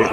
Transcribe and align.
Tô 0.00 0.06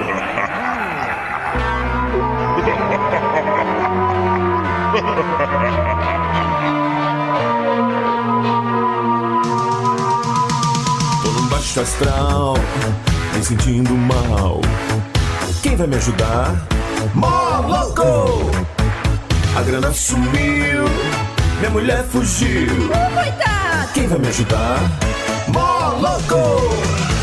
num 11.32 11.48
baixo 11.48 11.80
astral, 11.80 12.56
me 13.34 13.44
sentindo 13.44 13.94
mal. 13.94 14.60
Quem 15.64 15.78
vai 15.78 15.88
me 15.88 15.96
ajudar? 15.96 16.68
Moloco! 17.14 18.52
A 19.56 19.62
grana 19.62 19.94
sumiu, 19.94 20.84
minha 21.60 21.70
mulher 21.72 22.04
fugiu. 22.04 22.90
Coitado! 22.90 23.94
Quem 23.94 24.08
vai 24.08 24.20
me 24.20 24.28
ajudar? 24.28 24.80
Moloco! 25.48 27.17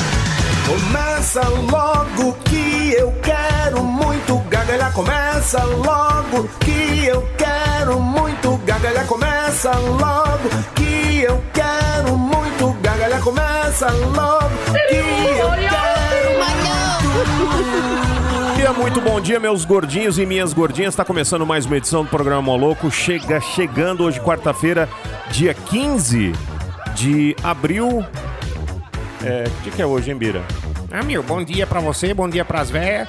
Começa 0.67 1.43
logo 1.71 2.33
que 2.45 2.95
eu 2.99 3.13
quero 3.23 3.85
muito 3.85 4.39
gargalhar. 4.49 4.91
Começa 4.95 5.63
logo 5.63 6.49
que 6.59 7.05
eu 7.05 7.23
quero 7.37 8.01
muito 8.01 8.57
gargalhar. 8.65 9.07
Começa 9.07 9.73
logo 9.73 10.49
que 10.75 11.21
eu 11.21 11.45
quero 11.53 12.17
muito 12.17 12.73
gargalhar. 12.81 13.21
Começa 13.21 13.91
logo 13.91 14.49
que 14.89 14.95
eu 15.39 15.51
quero 15.51 16.39
muito. 16.39 16.55
Dia, 18.57 18.73
muito 18.73 19.03
bom 19.03 19.21
dia, 19.21 19.39
meus 19.39 19.67
gordinhos 19.67 20.19
e 20.19 20.25
minhas 20.25 20.55
gordinhas. 20.55 20.95
Está 20.95 21.05
começando 21.05 21.45
mais 21.45 21.67
uma 21.67 21.77
edição 21.77 22.05
do 22.05 22.09
programa 22.09 22.41
Moloco. 22.41 22.91
Chega 22.91 23.39
chegando 23.39 24.05
hoje, 24.05 24.19
quarta-feira, 24.19 24.89
dia 25.31 25.53
15 25.53 26.33
de 26.95 27.37
abril. 27.43 28.03
É, 29.23 29.45
que 29.45 29.61
dia 29.63 29.73
que 29.73 29.83
é 29.83 29.87
hoje, 29.87 30.11
hein, 30.11 30.17
Bira? 30.17 30.43
Ah, 30.97 31.03
meu, 31.03 31.25
bom 31.25 31.43
dia 31.43 31.67
pra 31.67 31.81
você, 31.81 32.15
bom 32.15 32.29
dia 32.29 32.45
pras 32.45 32.71
velhas. 32.71 33.09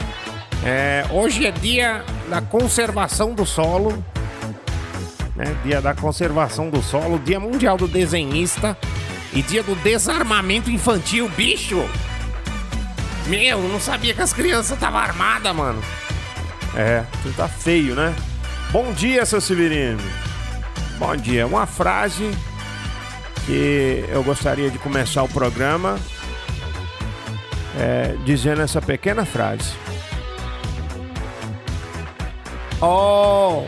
É, 0.66 1.06
hoje 1.12 1.46
é 1.46 1.52
dia 1.52 2.04
da 2.28 2.42
conservação 2.42 3.36
do 3.36 3.46
solo. 3.46 4.04
Né? 5.36 5.56
Dia 5.64 5.80
da 5.80 5.94
conservação 5.94 6.72
do 6.72 6.82
solo, 6.82 7.20
dia 7.20 7.40
mundial 7.40 7.78
do 7.78 7.88
desenhista 7.88 8.76
e 9.32 9.44
dia 9.44 9.62
do 9.62 9.76
desarmamento 9.84 10.72
infantil, 10.72 11.30
bicho. 11.38 11.88
Meu, 13.28 13.62
não 13.62 13.80
sabia 13.80 14.16
que 14.16 14.22
as 14.24 14.34
crianças 14.34 14.72
estavam 14.72 15.00
armadas, 15.00 15.56
mano. 15.56 15.80
É, 16.76 17.04
tá 17.38 17.48
feio, 17.48 17.94
né? 17.94 18.16
Bom 18.72 18.94
dia, 18.94 19.28
seu 19.28 19.40
Severino. 19.40 20.02
Bom 20.98 21.16
dia. 21.16 21.46
Uma 21.46 21.68
frase 21.68 22.32
que 23.46 24.04
eu 24.10 24.24
gostaria 24.24 24.72
de 24.72 24.80
começar 24.80 25.22
o 25.22 25.30
programa 25.30 26.00
é, 27.80 28.16
dizendo 28.24 28.62
essa 28.62 28.82
pequena 28.82 29.26
frase. 29.26 29.74
Oh 32.82 33.64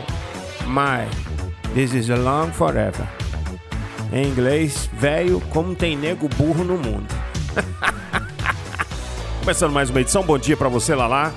my, 0.66 1.08
this 1.74 1.92
is 1.94 2.08
long 2.08 2.50
forever. 2.52 3.06
Em 4.12 4.28
inglês, 4.28 4.88
velho, 4.94 5.40
como 5.50 5.74
tem 5.74 5.96
nego 5.96 6.28
burro 6.28 6.64
no 6.64 6.78
mundo. 6.78 7.06
Começando 9.40 9.72
mais 9.72 9.90
uma 9.90 10.00
edição, 10.00 10.22
bom 10.22 10.38
dia 10.38 10.56
pra 10.56 10.68
você, 10.68 10.94
Lalá. 10.94 11.32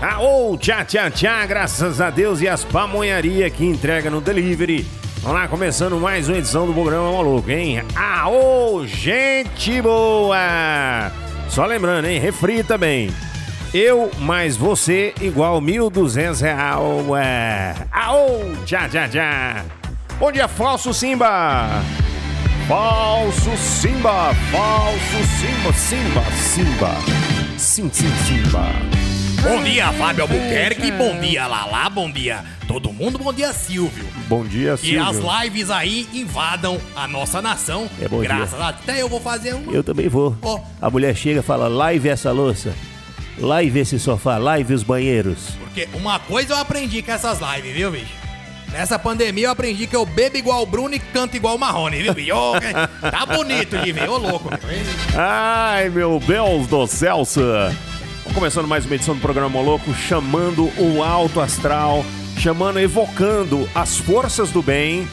Ah, 0.00 0.20
oh, 0.20 0.56
tchá, 0.58 0.84
tchá, 0.84 1.10
tchá, 1.10 1.46
graças 1.46 2.00
a 2.00 2.10
Deus 2.10 2.40
e 2.42 2.48
as 2.48 2.64
pamonharia 2.64 3.48
que 3.48 3.64
entrega 3.64 4.10
no 4.10 4.20
delivery. 4.20 4.86
Vamos 5.22 5.40
lá, 5.40 5.48
começando 5.48 5.98
mais 5.98 6.28
uma 6.28 6.38
edição 6.38 6.66
do 6.66 6.74
programa 6.74 7.10
Maluco, 7.10 7.50
hein? 7.50 7.82
Ah, 7.96 8.28
ô, 8.28 8.86
gente 8.86 9.80
boa! 9.80 11.25
Só 11.48 11.64
lembrando, 11.64 12.06
hein? 12.06 12.18
Refri 12.18 12.62
também. 12.62 13.10
Eu 13.72 14.10
mais 14.18 14.56
você 14.56 15.14
igual 15.20 15.60
1.200 15.60 16.40
real. 16.40 17.04
Ué. 17.08 17.74
Aô, 17.92 18.40
tchá, 18.64 18.88
tchá, 18.88 19.08
tchá. 19.08 19.64
Bom 20.18 20.32
dia, 20.32 20.48
falso 20.48 20.94
Simba. 20.94 21.68
Falso 22.68 23.56
Simba, 23.56 24.34
falso 24.50 25.24
Simba, 25.38 25.72
Simba, 25.72 26.24
Simba. 26.32 26.96
Sim, 27.58 27.90
sim, 27.92 28.10
Simba. 28.24 29.05
Bom 29.42 29.62
dia, 29.62 29.92
Fábio 29.92 30.22
Albuquerque. 30.22 30.90
Bom 30.92 31.18
dia, 31.20 31.46
Lala. 31.46 31.88
Bom 31.88 32.10
dia, 32.10 32.44
todo 32.66 32.92
mundo. 32.92 33.18
Bom 33.18 33.32
dia, 33.32 33.52
Silvio. 33.52 34.04
Bom 34.28 34.44
dia, 34.44 34.74
E 34.74 34.78
Silvio. 34.78 35.04
as 35.04 35.44
lives 35.44 35.70
aí 35.70 36.08
invadam 36.12 36.80
a 36.96 37.06
nossa 37.06 37.40
nação. 37.40 37.88
É, 38.00 38.08
bom 38.08 38.20
dia. 38.20 38.28
Graças 38.28 38.60
a 38.60 38.68
Até 38.68 39.00
eu 39.02 39.08
vou 39.08 39.20
fazer 39.20 39.54
um. 39.54 39.70
Eu 39.72 39.84
também 39.84 40.08
vou. 40.08 40.36
Ó. 40.42 40.60
A 40.80 40.90
mulher 40.90 41.14
chega 41.16 41.40
e 41.40 41.42
fala: 41.42 41.68
live 41.68 42.08
essa 42.08 42.32
louça, 42.32 42.74
live 43.38 43.78
esse 43.78 43.98
sofá, 43.98 44.36
live 44.38 44.74
os 44.74 44.82
banheiros. 44.82 45.50
Porque 45.60 45.88
uma 45.94 46.18
coisa 46.18 46.54
eu 46.54 46.58
aprendi 46.58 47.02
com 47.02 47.12
essas 47.12 47.38
lives, 47.40 47.72
viu, 47.74 47.90
bicho? 47.92 48.26
Nessa 48.72 48.98
pandemia 48.98 49.46
eu 49.46 49.50
aprendi 49.52 49.86
que 49.86 49.94
eu 49.94 50.04
bebo 50.04 50.36
igual 50.36 50.62
o 50.62 50.66
Bruno 50.66 50.92
e 50.94 50.98
canto 50.98 51.36
igual 51.36 51.54
o 51.54 51.58
Marrone, 51.58 52.02
viu, 52.02 52.12
bicho? 52.12 52.34
Tá 53.00 53.24
bonito 53.24 53.78
de 53.78 53.92
ver, 53.92 54.08
ô 54.10 54.18
louco. 54.18 54.50
Ai, 55.16 55.88
meu 55.88 56.18
Deus 56.18 56.66
do. 56.66 56.84
Vamos 56.86 57.36
começando 58.36 58.68
mais 58.68 58.84
uma 58.84 58.94
edição 58.94 59.14
do 59.14 59.20
programa 59.22 59.48
Moloco, 59.48 59.94
chamando 59.94 60.70
o 60.78 61.02
alto 61.02 61.40
astral, 61.40 62.04
chamando, 62.36 62.78
evocando 62.78 63.66
as 63.74 63.96
forças 63.96 64.50
do 64.50 64.60
bem. 64.60 65.08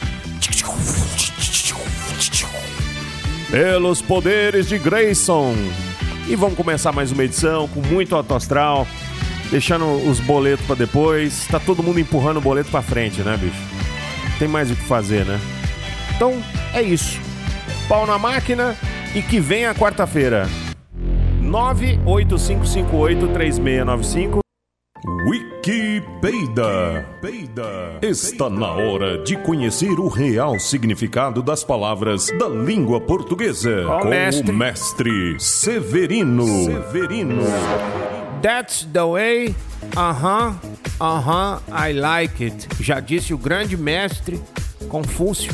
Pelos 3.50 4.02
poderes 4.02 4.68
de 4.68 4.76
Grayson. 4.76 5.54
E 6.28 6.36
vamos 6.36 6.54
começar 6.54 6.92
mais 6.92 7.12
uma 7.12 7.24
edição 7.24 7.66
com 7.66 7.80
muito 7.80 8.14
alto 8.14 8.34
astral, 8.34 8.86
deixando 9.50 9.86
os 10.06 10.20
boletos 10.20 10.66
pra 10.66 10.74
depois. 10.74 11.46
Tá 11.46 11.58
todo 11.58 11.82
mundo 11.82 11.98
empurrando 11.98 12.36
o 12.36 12.42
boleto 12.42 12.70
pra 12.70 12.82
frente, 12.82 13.22
né, 13.22 13.38
bicho? 13.38 13.56
Tem 14.38 14.46
mais 14.46 14.70
o 14.70 14.76
que 14.76 14.84
fazer, 14.84 15.24
né? 15.24 15.40
Então, 16.14 16.44
é 16.74 16.82
isso. 16.82 17.18
Pau 17.88 18.06
na 18.06 18.18
máquina 18.18 18.76
e 19.14 19.22
que 19.22 19.40
vem 19.40 19.64
a 19.64 19.74
quarta-feira. 19.74 20.46
985583695. 21.44 24.40
Wikipedia. 25.28 27.06
Está 28.02 28.48
na 28.50 28.72
hora 28.72 29.22
de 29.22 29.36
conhecer 29.36 29.98
o 30.00 30.08
real 30.08 30.58
significado 30.58 31.40
das 31.42 31.62
palavras 31.64 32.26
da 32.38 32.48
língua 32.48 32.98
portuguesa 33.00 33.84
Ó, 33.86 34.00
com 34.00 34.08
mestre. 34.08 34.50
o 34.50 34.54
mestre 34.54 35.36
Severino. 35.38 36.46
Severino. 36.64 37.42
That's 38.42 38.84
the 38.92 39.04
way. 39.04 39.54
Aham, 39.96 40.58
aham, 41.00 41.60
I 41.68 41.92
like 41.92 42.42
it. 42.44 42.66
Já 42.80 42.98
disse 43.00 43.32
o 43.34 43.38
grande 43.38 43.76
mestre 43.76 44.40
Confúcio. 44.88 45.52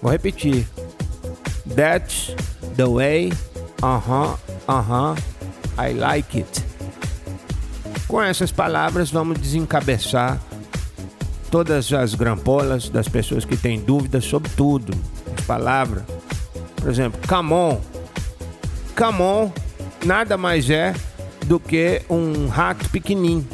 Vou 0.00 0.10
repetir. 0.10 0.66
That's 1.76 2.34
the 2.76 2.86
way. 2.86 3.32
Aham, 3.82 4.36
aham, 4.68 5.16
I 5.78 5.92
like 5.92 6.38
it. 6.38 6.64
Com 8.06 8.22
essas 8.22 8.52
palavras, 8.52 9.10
vamos 9.10 9.38
desencabeçar 9.38 10.40
todas 11.50 11.92
as 11.92 12.14
grampolas 12.14 12.88
das 12.88 13.08
pessoas 13.08 13.44
que 13.44 13.56
têm 13.56 13.80
dúvidas 13.80 14.24
sobre 14.24 14.50
tudo. 14.50 14.92
As 15.38 15.44
palavras. 15.44 16.04
Por 16.76 16.90
exemplo, 16.90 17.20
come 17.28 17.52
on. 17.52 17.80
Come 18.96 19.22
on 19.22 19.52
nada 20.04 20.36
mais 20.36 20.68
é 20.70 20.94
do 21.46 21.58
que 21.58 22.02
um 22.08 22.48
rato 22.48 22.88
pequenininho. 22.90 23.46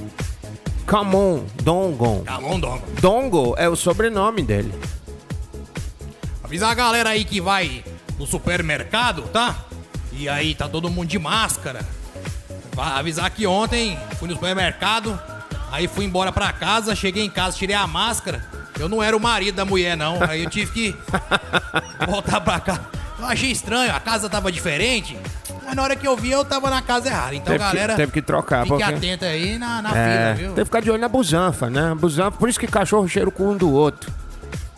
Come 0.87 1.17
on, 1.17 1.45
Dongon. 1.63 2.23
Calondongo. 2.25 2.83
Dongo 3.01 3.55
é 3.59 3.69
o 3.69 3.77
sobrenome 3.77 4.43
dele. 4.43 4.73
Avisar 6.43 6.71
a 6.71 6.75
galera 6.75 7.11
aí 7.11 7.25
que 7.25 7.41
vai 7.41 7.85
no 8.19 8.27
supermercado, 8.27 9.23
tá? 9.29 9.67
E 10.19 10.29
aí 10.29 10.55
tá 10.55 10.69
todo 10.69 10.91
mundo 10.91 11.09
de 11.09 11.19
máscara. 11.19 11.81
Vai 12.75 12.99
avisar 12.99 13.31
que 13.31 13.47
ontem 13.47 13.99
fui 14.19 14.29
no 14.29 14.35
supermercado, 14.35 15.19
aí 15.73 15.87
fui 15.89 16.05
embora 16.05 16.33
pra 16.33 16.53
casa, 16.53 16.95
cheguei 16.95 17.25
em 17.25 17.31
casa, 17.31 17.57
tirei 17.57 17.75
a 17.77 17.87
máscara. 17.87 18.45
Eu 18.79 18.89
não 18.89 19.03
era 19.03 19.17
o 19.17 19.21
marido 19.21 19.55
da 19.57 19.65
mulher, 19.65 19.97
não. 19.97 20.23
Aí 20.23 20.45
eu 20.45 20.51
tive 20.51 20.71
que 20.73 20.97
voltar 22.09 22.41
pra 22.41 22.61
cá. 22.61 22.81
Eu 23.19 23.27
achei 23.27 23.51
estranho, 23.51 23.95
a 23.95 23.99
casa 24.01 24.29
tava 24.29 24.51
diferente. 24.53 25.17
Mas 25.65 25.75
na 25.75 25.83
hora 25.83 25.97
que 25.97 26.07
eu 26.07 26.17
vi, 26.17 26.31
eu 26.31 26.45
tava 26.45 26.71
na 26.71 26.81
casa 26.81 27.09
errada. 27.09 27.35
Então, 27.35 27.53
Teve 27.53 27.59
que- 27.59 27.65
galera, 27.77 27.95
teve 27.97 28.13
que 28.13 28.23
trocar, 28.23 28.63
fique 28.65 28.69
porque- 28.79 28.85
atento 28.95 29.25
aí 29.25 29.59
na, 29.59 29.83
na 29.83 29.97
É, 29.97 30.15
fila, 30.17 30.35
viu? 30.35 30.47
tem 30.55 30.55
que 30.57 30.65
ficar 30.65 30.81
de 30.81 30.91
olho 30.91 31.01
na 31.01 31.09
busanfa, 31.09 31.69
né? 31.69 31.95
Busanfa, 31.95 32.39
por 32.39 32.49
isso 32.49 32.59
que 32.59 32.67
cachorro 32.67 33.09
cheira 33.09 33.29
o 33.29 33.33
cu 33.33 33.45
um 33.51 33.57
do 33.57 33.71
outro. 33.73 34.11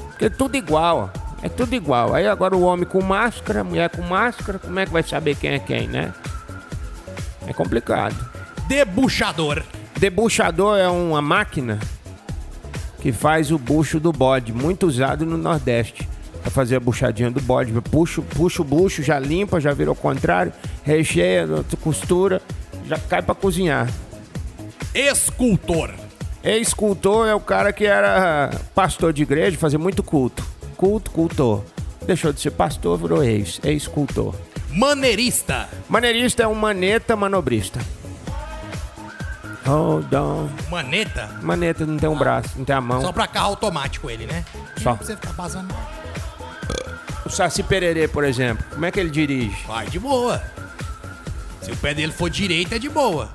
Porque 0.08 0.24
é 0.24 0.30
tudo 0.30 0.56
igual, 0.56 1.12
ó. 1.14 1.19
É 1.42 1.48
tudo 1.48 1.74
igual. 1.74 2.14
Aí 2.14 2.26
agora 2.26 2.56
o 2.56 2.62
homem 2.62 2.84
com 2.84 3.02
máscara, 3.02 3.60
a 3.60 3.64
mulher 3.64 3.88
com 3.90 4.02
máscara, 4.02 4.58
como 4.58 4.78
é 4.78 4.86
que 4.86 4.92
vai 4.92 5.02
saber 5.02 5.36
quem 5.36 5.52
é 5.52 5.58
quem, 5.58 5.88
né? 5.88 6.12
É 7.46 7.52
complicado. 7.52 8.14
Debuchador. 8.68 9.62
Debuchador 9.98 10.78
é 10.78 10.88
uma 10.88 11.22
máquina 11.22 11.78
que 13.00 13.10
faz 13.12 13.50
o 13.50 13.58
bucho 13.58 13.98
do 13.98 14.12
bode, 14.12 14.52
muito 14.52 14.86
usado 14.86 15.24
no 15.24 15.36
Nordeste. 15.36 16.08
Pra 16.42 16.50
fazer 16.50 16.76
a 16.76 16.80
buchadinha 16.80 17.30
do 17.30 17.40
bode. 17.40 17.72
Puxa, 17.82 18.22
puxa 18.22 18.62
o 18.62 18.64
bucho, 18.64 19.02
já 19.02 19.18
limpa, 19.18 19.60
já 19.60 19.74
virou 19.74 19.92
ao 19.92 19.96
contrário, 19.96 20.52
recheia, 20.82 21.46
costura, 21.82 22.40
Já 22.86 22.98
cai 22.98 23.22
pra 23.22 23.34
cozinhar. 23.34 23.88
Escultor. 24.94 25.90
Escultor 26.42 27.28
é 27.28 27.34
o 27.34 27.40
cara 27.40 27.72
que 27.72 27.84
era 27.84 28.50
pastor 28.74 29.12
de 29.12 29.22
igreja, 29.22 29.56
fazia 29.58 29.78
muito 29.78 30.02
culto. 30.02 30.42
Culto, 30.80 31.10
cultor. 31.10 31.62
Deixou 32.06 32.32
de 32.32 32.40
ser 32.40 32.52
pastor, 32.52 32.96
virou 32.96 33.22
ex. 33.22 33.60
Escultor. 33.62 34.34
Maneirista. 34.70 35.68
Maneirista 35.90 36.42
é 36.44 36.46
um 36.46 36.54
maneta 36.54 37.14
manobrista. 37.14 37.78
Hold 39.66 40.10
on. 40.14 40.48
Maneta. 40.70 41.38
Maneta 41.42 41.84
não 41.84 41.98
tem 41.98 42.08
um 42.08 42.16
braço, 42.16 42.48
não 42.56 42.64
tem 42.64 42.74
a 42.74 42.80
mão. 42.80 43.02
Só 43.02 43.12
pra 43.12 43.26
carro 43.26 43.48
automático 43.48 44.08
ele, 44.08 44.24
né? 44.24 44.42
Só. 44.78 44.92
Não 44.92 44.96
precisa 44.96 45.18
ficar 45.18 45.34
passando. 45.34 45.74
O 47.26 47.28
Saci 47.28 47.62
Pererê, 47.62 48.08
por 48.08 48.24
exemplo, 48.24 48.64
como 48.70 48.86
é 48.86 48.90
que 48.90 48.98
ele 48.98 49.10
dirige? 49.10 49.66
Vai 49.66 49.86
de 49.86 49.98
boa. 49.98 50.42
Se 51.60 51.70
o 51.70 51.76
pé 51.76 51.92
dele 51.92 52.10
for 52.10 52.30
direito, 52.30 52.74
é 52.74 52.78
de 52.78 52.88
boa. 52.88 53.28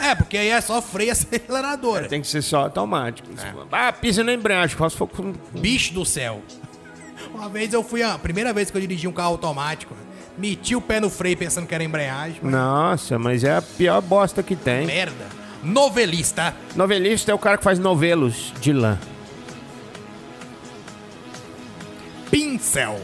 É, 0.00 0.14
porque 0.14 0.36
aí 0.36 0.48
é 0.48 0.60
só 0.60 0.80
freio 0.80 1.08
e 1.08 1.10
aceleradora. 1.12 2.08
Tem 2.08 2.20
que 2.20 2.26
ser 2.26 2.42
só 2.42 2.60
automático. 2.60 3.28
Ah, 3.70 3.92
pisa 3.92 4.22
na 4.24 4.32
embreagem, 4.32 4.76
só 4.76 4.88
se 4.88 4.96
for 4.96 5.06
com... 5.06 5.32
Bicho 5.52 5.92
do 5.94 6.04
céu. 6.04 6.42
Uma 7.34 7.48
vez 7.48 7.72
eu 7.72 7.82
fui, 7.82 8.02
a 8.02 8.18
primeira 8.18 8.52
vez 8.52 8.70
que 8.70 8.76
eu 8.76 8.80
dirigi 8.80 9.06
um 9.06 9.12
carro 9.12 9.30
automático, 9.30 9.94
meti 10.36 10.74
o 10.74 10.80
pé 10.80 11.00
no 11.00 11.10
freio 11.10 11.36
pensando 11.36 11.66
que 11.66 11.74
era 11.74 11.84
embreagem. 11.84 12.38
mas 12.42 12.52
Nossa, 12.52 13.18
mas 13.18 13.44
é 13.44 13.56
a 13.56 13.62
pior 13.62 14.00
bosta 14.00 14.42
que 14.42 14.56
tem. 14.56 14.86
Merda. 14.86 15.26
Novelista. 15.62 16.54
Novelista 16.76 17.32
é 17.32 17.34
o 17.34 17.38
cara 17.38 17.58
que 17.58 17.64
faz 17.64 17.78
novelos 17.78 18.52
de 18.60 18.72
lã. 18.72 18.98
Pincel. 22.30 23.00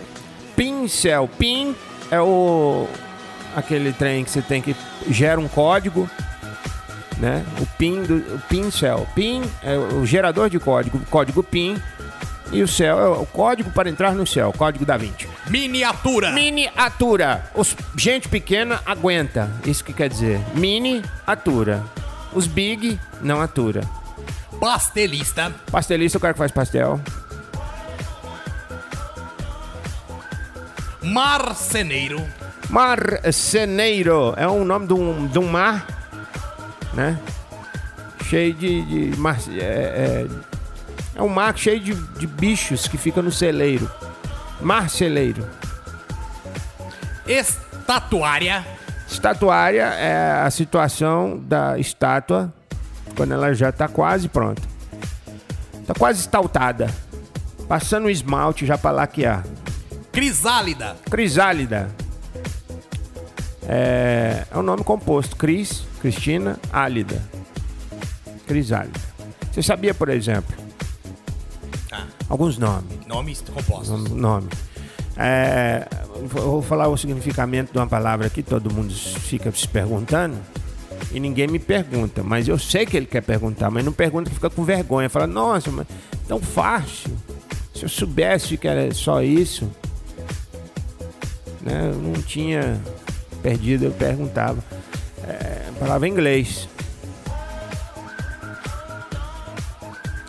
Pincel. 0.54 1.28
Pin 1.38 1.74
é 2.10 2.20
o 2.20 2.86
aquele 3.56 3.92
trem 3.92 4.24
que 4.24 4.30
você 4.30 4.42
tem 4.42 4.60
que 4.60 4.74
gera 5.08 5.40
um 5.40 5.48
código, 5.48 6.08
né? 7.18 7.44
O 7.60 7.66
pin 7.78 8.02
do 8.02 8.16
o 8.34 8.38
pincel. 8.48 9.06
Pin 9.14 9.42
é 9.62 9.76
o 9.76 10.04
gerador 10.04 10.48
de 10.50 10.58
código, 10.58 11.00
código 11.10 11.42
pin 11.42 11.76
e 12.52 12.62
o 12.62 12.68
céu 12.68 12.98
é 13.00 13.08
o 13.08 13.26
código 13.26 13.70
para 13.70 13.88
entrar 13.88 14.14
no 14.14 14.26
céu, 14.26 14.52
código 14.56 14.84
da 14.84 14.96
20. 14.96 15.28
Miniatura. 15.48 16.30
Miniatura. 16.30 17.50
Os 17.54 17.76
gente 17.96 18.28
pequena 18.28 18.80
aguenta. 18.86 19.50
Isso 19.66 19.82
que 19.82 19.92
quer 19.92 20.08
dizer. 20.08 20.40
Miniatura. 20.54 21.82
Os 22.32 22.46
big 22.46 22.98
não 23.20 23.40
atura. 23.40 23.82
Pastelista. 24.60 25.52
Pastelista 25.70 26.16
é 26.16 26.18
o 26.18 26.20
cara 26.20 26.34
que 26.34 26.38
faz 26.38 26.52
pastel. 26.52 27.00
Marceneiro. 31.02 32.24
Marceneiro 32.70 34.34
é 34.36 34.46
o 34.46 34.64
nome 34.64 34.86
de 34.86 34.94
um, 34.94 35.26
de 35.26 35.38
um 35.38 35.46
mar, 35.46 35.86
né? 36.94 37.18
Cheio 38.24 38.54
de. 38.54 39.10
de 39.10 39.18
mar, 39.18 39.36
é, 39.48 39.60
é, 39.60 40.26
é 41.16 41.22
um 41.22 41.28
mar 41.28 41.56
cheio 41.56 41.80
de, 41.80 41.94
de 41.94 42.26
bichos 42.26 42.88
que 42.88 42.96
fica 42.96 43.20
no 43.20 43.30
celeiro. 43.30 43.90
Marceleiro. 44.60 45.46
Estatuária. 47.26 48.64
Estatuária 49.08 49.82
é 49.82 50.42
a 50.42 50.50
situação 50.50 51.38
da 51.38 51.78
estátua 51.78 52.52
quando 53.16 53.32
ela 53.32 53.54
já 53.54 53.70
tá 53.70 53.86
quase 53.88 54.28
pronta. 54.28 54.62
Tá 55.86 55.94
quase 55.94 56.20
estaltada. 56.20 56.88
Passando 57.68 58.06
o 58.06 58.10
esmalte 58.10 58.66
já 58.66 58.76
pra 58.76 58.90
laquear. 58.90 59.44
Crisálida. 60.10 60.96
Crisálida. 61.10 61.90
É, 63.68 64.44
é 64.50 64.58
um 64.58 64.62
nome 64.62 64.84
composto. 64.84 65.36
Cris, 65.36 65.84
Cristina, 66.00 66.58
Álida. 66.72 67.22
Crisálida. 68.46 69.00
Você 69.52 69.62
sabia, 69.62 69.94
por 69.94 70.08
exemplo, 70.08 70.54
Ah, 71.92 72.06
alguns 72.28 72.58
nomes? 72.58 72.84
nomes 73.06 73.40
compostos. 73.42 74.10
Nome. 74.10 74.48
É, 75.16 75.86
vou 76.26 76.60
falar 76.60 76.88
o 76.88 76.96
significamento 76.96 77.72
de 77.72 77.78
uma 77.78 77.86
palavra 77.86 78.26
aqui, 78.26 78.42
todo 78.42 78.72
mundo 78.72 78.92
fica 78.92 79.50
se 79.52 79.66
perguntando. 79.68 80.36
E 81.12 81.20
ninguém 81.20 81.46
me 81.46 81.60
pergunta, 81.60 82.24
mas 82.24 82.48
eu 82.48 82.58
sei 82.58 82.84
que 82.84 82.96
ele 82.96 83.06
quer 83.06 83.22
perguntar, 83.22 83.70
mas 83.70 83.84
não 83.84 83.92
pergunta 83.92 84.28
que 84.28 84.34
fica 84.34 84.50
com 84.50 84.64
vergonha. 84.64 85.08
Fala, 85.08 85.26
nossa, 85.28 85.70
mas 85.70 85.86
tão 86.26 86.40
fácil. 86.40 87.16
Se 87.72 87.84
eu 87.84 87.88
soubesse 87.88 88.56
que 88.56 88.66
era 88.66 88.92
só 88.92 89.22
isso, 89.22 89.70
né, 91.62 91.90
eu 91.92 91.98
não 92.00 92.14
tinha 92.22 92.80
perdido, 93.44 93.84
eu 93.84 93.92
perguntava. 93.92 94.56
É, 95.22 95.70
palavra 95.78 96.08
em 96.08 96.12
inglês. 96.12 96.66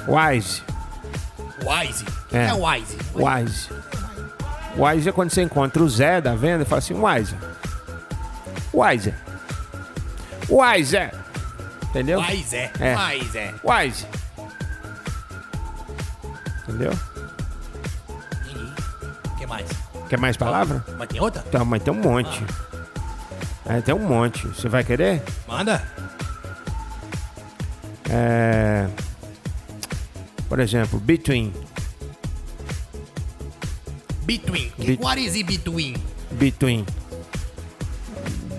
Wise. 0.06 0.62
Wise. 1.64 2.06
É. 2.34 2.48
é 2.48 2.54
Wise? 2.54 2.98
Wise. 3.16 3.70
Wise 4.78 5.10
é 5.10 5.12
quando 5.14 5.32
você 5.32 5.42
encontra 5.42 5.82
o 5.82 5.90
Zé 5.90 6.20
da 6.20 6.36
venda 6.36 6.64
e 6.64 6.66
fala 6.66 6.80
assim, 6.80 6.94
Wise. 6.94 7.36
Wise. 8.74 9.14
Wise. 10.50 10.98
Entendeu? 11.90 12.20
Wise 12.20 12.56
é. 12.58 12.72
Wise. 12.98 13.54
Wise. 13.64 14.08
Entendeu? 16.68 16.92
O 19.24 19.38
que 19.38 19.48
mais? 19.48 19.70
Quer 20.10 20.20
mais 20.20 20.36
palavra? 20.36 20.84
Mas 20.98 21.08
tem 21.08 21.22
outra? 21.22 21.42
Então, 21.48 21.64
mas 21.64 21.82
tem 21.82 21.94
um 21.94 21.98
monte. 21.98 22.44
É, 23.68 23.82
tem 23.82 23.96
um 23.96 24.08
monte. 24.08 24.48
Você 24.48 24.70
vai 24.70 24.84
querer? 24.84 25.22
Manda. 25.48 25.82
É... 28.10 28.88
Por 30.48 30.60
exemplo, 30.60 31.00
between. 31.00 31.52
Between. 34.26 34.72
Be- 34.78 35.00
what 35.02 35.20
is 35.20 35.36
it 35.36 35.44
between? 35.46 35.96
Between. 36.32 36.86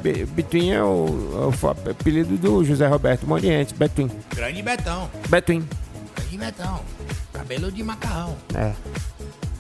Be- 0.02 0.24
Between 0.26 0.70
é 0.72 0.82
o, 0.82 1.06
é 1.52 1.66
o 1.66 1.90
apelido 1.90 2.36
do 2.36 2.64
José 2.64 2.86
Roberto 2.86 3.26
Morientes. 3.26 3.72
Between. 3.72 4.10
Grande 4.34 4.62
Betão. 4.62 5.10
Between. 5.28 5.68
Grande 6.16 6.38
Betão. 6.38 6.80
Cabelo 7.32 7.70
de 7.72 7.82
macarrão. 7.82 8.36
É. 8.54 8.72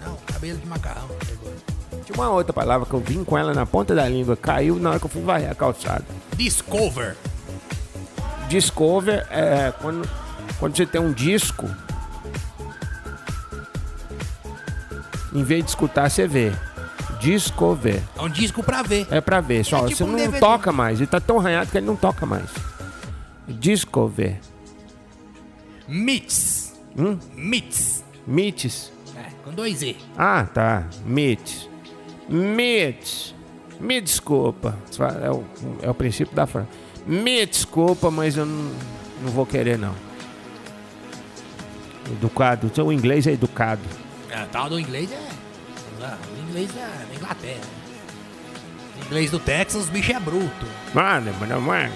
Não, 0.04 0.16
cabelo 0.26 0.58
de 0.58 0.66
macarrão. 0.66 1.08
Tinha 2.06 2.16
uma 2.16 2.30
outra 2.30 2.52
palavra 2.52 2.86
que 2.86 2.94
eu 2.94 3.00
vim 3.00 3.24
com 3.24 3.36
ela 3.36 3.52
na 3.52 3.66
ponta 3.66 3.92
da 3.92 4.08
língua, 4.08 4.36
caiu 4.36 4.76
na 4.76 4.90
hora 4.90 5.00
que 5.00 5.06
eu 5.06 5.10
fui 5.10 5.22
varrer 5.22 5.50
a 5.50 5.54
calçada. 5.56 6.04
Discover. 6.36 7.16
Discover 8.48 9.26
é 9.28 9.72
quando, 9.82 10.08
quando 10.60 10.76
você 10.76 10.86
tem 10.86 11.00
um 11.00 11.12
disco, 11.12 11.68
em 15.34 15.42
vez 15.42 15.64
de 15.64 15.70
escutar, 15.70 16.08
você 16.08 16.28
vê. 16.28 16.52
Discover. 17.18 18.00
É 18.16 18.22
um 18.22 18.28
disco 18.28 18.62
pra 18.62 18.82
ver. 18.82 19.08
É 19.10 19.20
pra 19.20 19.40
ver, 19.40 19.64
só. 19.64 19.78
É 19.78 19.88
tipo 19.88 19.96
você 19.96 20.04
um 20.04 20.08
não 20.08 20.16
DVD. 20.16 20.38
toca 20.38 20.70
mais. 20.70 21.00
Ele 21.00 21.08
tá 21.08 21.18
tão 21.18 21.40
arranhado 21.40 21.70
que 21.72 21.76
ele 21.76 21.86
não 21.86 21.96
toca 21.96 22.24
mais. 22.24 22.48
Discover. 23.48 24.38
Mix. 25.88 26.72
Hum? 26.96 27.18
Mites. 27.34 28.92
É, 29.16 29.30
com 29.42 29.50
dois 29.52 29.82
E. 29.82 29.96
Ah, 30.16 30.46
tá. 30.52 30.84
Mites. 31.04 31.68
Mites. 32.28 33.34
Me 33.80 34.00
desculpa. 34.00 34.76
É 35.22 35.30
o, 35.30 35.44
é 35.82 35.90
o 35.90 35.94
princípio 35.94 36.34
da 36.34 36.46
frase. 36.46 36.68
Me 37.06 37.44
desculpa, 37.46 38.10
mas 38.10 38.36
eu 38.36 38.46
não, 38.46 38.72
não 39.22 39.30
vou 39.30 39.46
querer, 39.46 39.78
não. 39.78 39.94
Educado. 42.10 42.70
O 42.84 42.92
inglês 42.92 43.26
é 43.26 43.32
educado. 43.32 43.82
É, 44.30 44.44
tal 44.46 44.68
do 44.68 44.78
inglês 44.78 45.10
é. 45.12 45.28
O 46.36 46.48
inglês 46.48 46.70
é 46.76 47.06
da 47.08 47.14
Inglaterra. 47.14 47.60
O 49.00 49.06
inglês 49.06 49.30
do 49.30 49.38
Texas, 49.38 49.82
os 49.84 49.88
bichos 49.88 50.14
é 50.14 50.20
bruto. 50.20 50.66
Mano, 50.94 51.32
mano, 51.34 51.60
mano. 51.60 51.92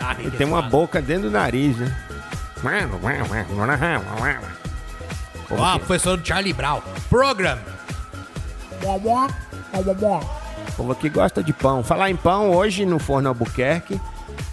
Ah, 0.00 0.16
Ele 0.18 0.30
tem 0.30 0.46
uma 0.46 0.62
boca 0.62 1.00
dentro 1.02 1.24
do 1.24 1.30
nariz, 1.30 1.76
né? 1.76 1.94
Ó, 5.50 5.78
professor 5.78 6.16
do 6.16 6.26
Charlie 6.26 6.52
Brown. 6.52 6.80
Program. 7.08 7.58
O 10.68 10.72
povo 10.72 10.92
aqui 10.92 11.08
gosta 11.08 11.42
de 11.42 11.52
pão. 11.52 11.82
Falar 11.82 12.10
em 12.10 12.16
pão, 12.16 12.50
hoje 12.50 12.86
no 12.86 12.98
Forno 12.98 13.28
Albuquerque, 13.28 14.00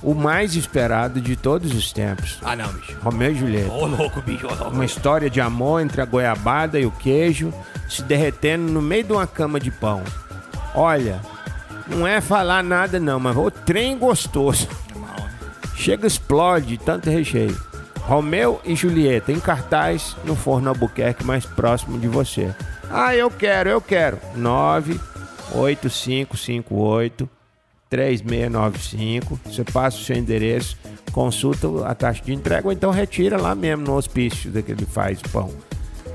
o 0.01 0.13
mais 0.13 0.55
esperado 0.55 1.21
de 1.21 1.35
todos 1.35 1.73
os 1.73 1.93
tempos. 1.93 2.39
Ah, 2.43 2.55
não, 2.55 2.71
bicho. 2.73 2.97
Romeu 3.01 3.31
e 3.31 3.35
Julieta. 3.35 3.71
Ô, 3.71 3.85
louco, 3.85 4.21
bicho. 4.21 4.47
Uma 4.71 4.85
história 4.85 5.29
de 5.29 5.39
amor 5.39 5.81
entre 5.81 6.01
a 6.01 6.05
goiabada 6.05 6.79
e 6.79 6.85
o 6.85 6.91
queijo 6.91 7.53
se 7.87 8.01
derretendo 8.03 8.71
no 8.71 8.81
meio 8.81 9.03
de 9.03 9.13
uma 9.13 9.27
cama 9.27 9.59
de 9.59 9.71
pão. 9.71 10.03
Olha, 10.75 11.21
não 11.87 12.05
é 12.05 12.19
falar 12.19 12.63
nada 12.63 12.99
não, 12.99 13.19
mas 13.19 13.35
o 13.37 13.49
trem 13.49 13.97
gostoso. 13.97 14.67
Chega, 15.75 16.07
explode, 16.07 16.77
tanto 16.77 17.09
recheio. 17.09 17.57
Romeu 18.07 18.61
e 18.63 18.73
Julieta 18.75 19.31
em 19.33 19.39
cartaz 19.39 20.15
no 20.23 20.35
Forno 20.35 20.69
Albuquerque 20.69 21.23
mais 21.25 21.45
próximo 21.45 21.99
de 21.99 22.07
você. 22.07 22.53
Ah, 22.89 23.13
eu 23.13 23.29
quero, 23.29 23.69
eu 23.69 23.81
quero. 23.81 24.17
98558 24.35 27.29
3695. 27.89 29.39
Você 29.45 29.63
passa 29.65 29.97
o 29.97 30.01
seu 30.01 30.15
endereço, 30.15 30.77
consulta 31.11 31.67
a 31.85 31.93
taxa 31.93 32.23
de 32.23 32.33
entrega 32.33 32.65
ou 32.67 32.71
então 32.73 32.89
retira 32.91 33.37
lá 33.39 33.53
mesmo 33.53 33.83
no 33.85 33.95
hospício 33.95 34.49
daquele 34.51 34.85
faz 34.85 35.19
o 35.19 35.29
pão. 35.29 35.51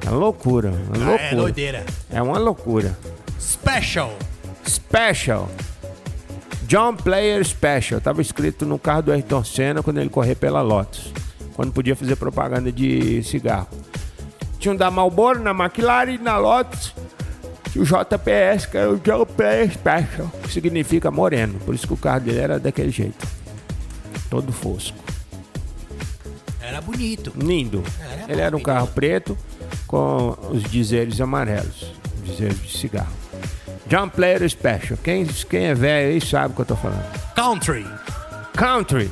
É 0.04 0.08
uma 0.10 0.18
loucura, 0.18 0.72
Ah, 0.94 0.98
loucura. 0.98 1.22
é 1.22 1.34
doideira. 1.34 1.84
É 2.10 2.20
uma 2.22 2.38
loucura. 2.38 2.98
Special. 3.38 4.12
Special. 4.66 5.48
John 6.66 6.96
Player 6.96 7.44
Special. 7.44 8.00
Tava 8.00 8.22
escrito 8.22 8.64
no 8.64 8.78
carro 8.78 9.02
do 9.02 9.12
Ayrton 9.12 9.44
Senna 9.44 9.82
quando 9.82 9.98
ele 9.98 10.08
correr 10.08 10.34
pela 10.34 10.62
Lotus. 10.62 11.12
Quando 11.54 11.72
podia 11.72 11.94
fazer 11.94 12.16
propaganda 12.16 12.72
de 12.72 13.22
cigarro. 13.22 13.68
Tinha 14.58 14.72
um 14.72 14.76
da 14.76 14.90
Marlboro 14.90 15.40
na 15.40 15.50
McLaren 15.50 16.14
e 16.14 16.18
na 16.18 16.38
Lotus. 16.38 16.94
Tinha 17.70 17.82
o 17.82 17.86
JPS, 17.86 18.66
que 18.66 18.76
era 18.76 18.90
o 18.90 18.98
John 18.98 19.26
Player 19.26 19.72
Special. 19.72 20.30
Que 20.42 20.52
significa 20.52 21.10
moreno. 21.10 21.58
Por 21.60 21.74
isso 21.74 21.86
que 21.86 21.94
o 21.94 21.96
carro 21.96 22.20
dele 22.20 22.38
era 22.38 22.60
daquele 22.60 22.90
jeito. 22.90 23.26
Todo 24.30 24.52
fosco. 24.52 24.98
Era 26.60 26.80
bonito. 26.80 27.32
Lindo. 27.36 27.82
Era 28.00 28.32
Ele 28.32 28.40
era 28.40 28.56
um 28.56 28.60
carro 28.60 28.86
preto 28.86 29.36
com 29.86 30.36
os 30.50 30.62
dizeres 30.64 31.20
amarelos. 31.20 31.92
Dizeres 32.24 32.62
de 32.62 32.78
cigarro. 32.78 33.12
John 33.88 34.08
Player 34.08 34.48
Special. 34.48 34.98
Quem, 35.02 35.26
quem 35.26 35.66
é 35.66 35.74
velho 35.74 36.12
aí 36.12 36.20
sabe 36.20 36.52
o 36.52 36.56
que 36.56 36.62
eu 36.62 36.66
tô 36.66 36.76
falando. 36.76 37.04
Country. 37.34 37.86
Country. 38.54 39.10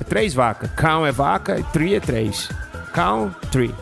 É 0.00 0.04
três 0.04 0.34
vacas. 0.34 0.70
Cow 0.72 1.06
é 1.06 1.12
vaca 1.12 1.58
e 1.58 1.62
tree 1.64 1.94
é 1.94 2.00
três. 2.00 2.48
Country. 2.92 3.74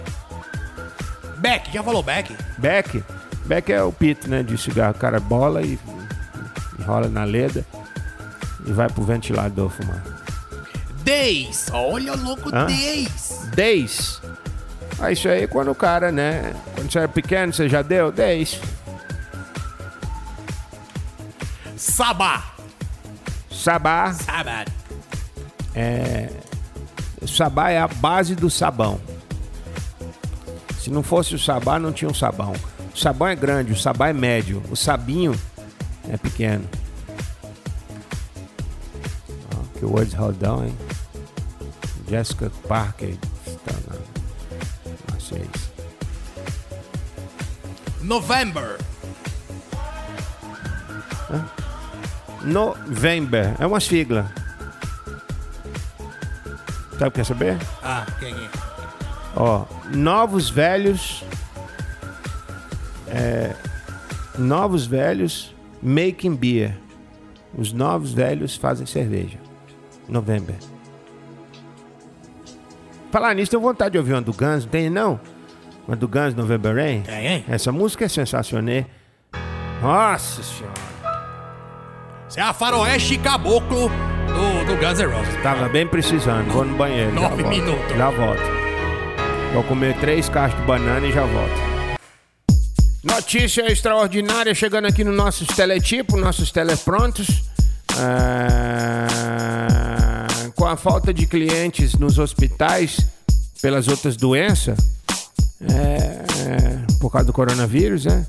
Beck, 1.38 1.72
já 1.72 1.82
falou 1.82 2.02
Beck? 2.02 2.36
Beck. 2.58 3.04
Beck 3.44 3.72
é 3.72 3.82
o 3.82 3.92
pito, 3.92 4.28
né? 4.28 4.42
De 4.42 4.56
cigarro. 4.58 4.94
O 4.94 4.98
cara 4.98 5.20
bola 5.20 5.62
e 5.62 5.78
enrola 6.78 7.08
na 7.08 7.24
leda 7.24 7.64
e 8.66 8.72
vai 8.72 8.88
pro 8.88 9.04
ventilador 9.04 9.70
fumar. 9.70 10.02
Days. 11.04 11.68
Olha 11.72 12.12
o 12.14 12.22
louco? 12.22 12.50
Days. 12.50 13.48
Days. 13.54 14.20
Ah, 14.98 15.12
isso 15.12 15.28
aí 15.28 15.46
quando 15.46 15.70
o 15.70 15.74
cara, 15.74 16.10
né? 16.10 16.52
Quando 16.74 16.90
você 16.90 16.98
era 16.98 17.08
pequeno, 17.08 17.52
você 17.52 17.68
já 17.68 17.82
deu? 17.82 18.10
Days. 18.10 18.60
Sabá. 21.76 22.42
Sabá. 23.50 24.12
Sabá. 24.14 24.64
Sabá 27.36 27.70
é 27.70 27.78
a 27.78 27.86
base 27.86 28.34
do 28.34 28.48
sabão. 28.48 28.98
Se 30.80 30.88
não 30.90 31.02
fosse 31.02 31.34
o 31.34 31.38
sabá, 31.38 31.78
não 31.78 31.92
tinha 31.92 32.10
um 32.10 32.14
sabão. 32.14 32.54
O 32.94 32.98
sabão 32.98 33.28
é 33.28 33.36
grande, 33.36 33.72
o 33.72 33.76
sabá 33.76 34.08
é 34.08 34.12
médio, 34.14 34.62
o 34.70 34.76
sabinho 34.76 35.38
é 36.08 36.16
pequeno. 36.16 36.64
Ó, 39.54 39.78
que 39.78 39.84
words 39.84 40.14
rodão, 40.14 40.64
hein? 40.64 40.74
Jessica 42.08 42.50
Parker 42.66 43.14
está 43.46 43.74
na, 43.86 45.12
na 45.12 45.20
seis. 45.20 45.50
November. 48.00 48.78
November, 52.44 53.56
é 53.58 53.66
uma 53.66 53.80
sigla. 53.80 54.32
Sabe 56.98 57.08
o 57.08 57.10
que 57.10 57.16
quer 57.16 57.24
saber? 57.24 57.58
Ah, 57.82 58.06
quem 58.18 58.32
é? 58.32 58.48
Ó, 59.36 59.66
novos 59.94 60.48
velhos. 60.48 61.22
É, 63.08 63.54
novos 64.38 64.86
velhos 64.86 65.54
making 65.82 66.34
beer. 66.34 66.76
Os 67.56 67.72
novos 67.72 68.12
velhos 68.12 68.56
fazem 68.56 68.86
cerveja. 68.86 69.38
November. 70.08 70.56
Falar 73.10 73.34
nisso, 73.34 73.50
tenho 73.50 73.62
vontade 73.62 73.92
de 73.92 73.98
ouvir 73.98 74.12
uma 74.12 74.22
do 74.22 74.32
Guns, 74.32 74.64
não 74.64 74.70
tem 74.70 74.90
não? 74.90 75.20
Uma 75.86 75.96
do 75.96 76.08
Guns, 76.08 76.34
November 76.34 76.74
Rain? 76.74 77.02
Tem, 77.02 77.26
hein? 77.26 77.44
Essa 77.48 77.70
música 77.70 78.04
é 78.04 78.08
sensacional. 78.08 78.84
Nossa 79.82 80.42
senhora. 80.42 80.74
Você 82.28 82.40
é 82.40 82.42
a 82.42 82.52
faroeste 82.52 83.16
caboclo 83.18 83.90
do, 84.36 84.64
do 84.66 84.76
Guns 84.76 84.98
N' 85.00 85.06
Roses. 85.06 85.42
Tava 85.42 85.68
bem 85.68 85.86
precisando. 85.86 86.50
Vou 86.52 86.64
no 86.64 86.76
banheiro. 86.76 87.12
já 87.14 87.20
Nove 87.20 87.42
volto. 87.42 87.56
minutos. 87.56 87.96
Já 87.96 88.10
volto. 88.10 88.42
Vou 89.52 89.62
comer 89.64 89.96
três 89.98 90.28
caixas 90.28 90.58
de 90.60 90.66
banana 90.66 91.06
e 91.06 91.12
já 91.12 91.24
volto. 91.24 91.76
Notícia 93.02 93.70
extraordinária 93.70 94.54
chegando 94.54 94.86
aqui 94.86 95.04
no 95.04 95.12
nossos 95.12 95.46
teletipo, 95.48 96.16
nossos 96.16 96.50
teleprontos. 96.50 97.44
Ah, 97.98 100.26
com 100.54 100.66
a 100.66 100.76
falta 100.76 101.14
de 101.14 101.26
clientes 101.26 101.94
nos 101.94 102.18
hospitais 102.18 102.98
pelas 103.62 103.88
outras 103.88 104.16
doenças, 104.16 104.76
é, 105.62 105.74
é, 105.74 106.78
por 107.00 107.10
causa 107.10 107.26
do 107.26 107.32
coronavírus, 107.32 108.04
né? 108.04 108.26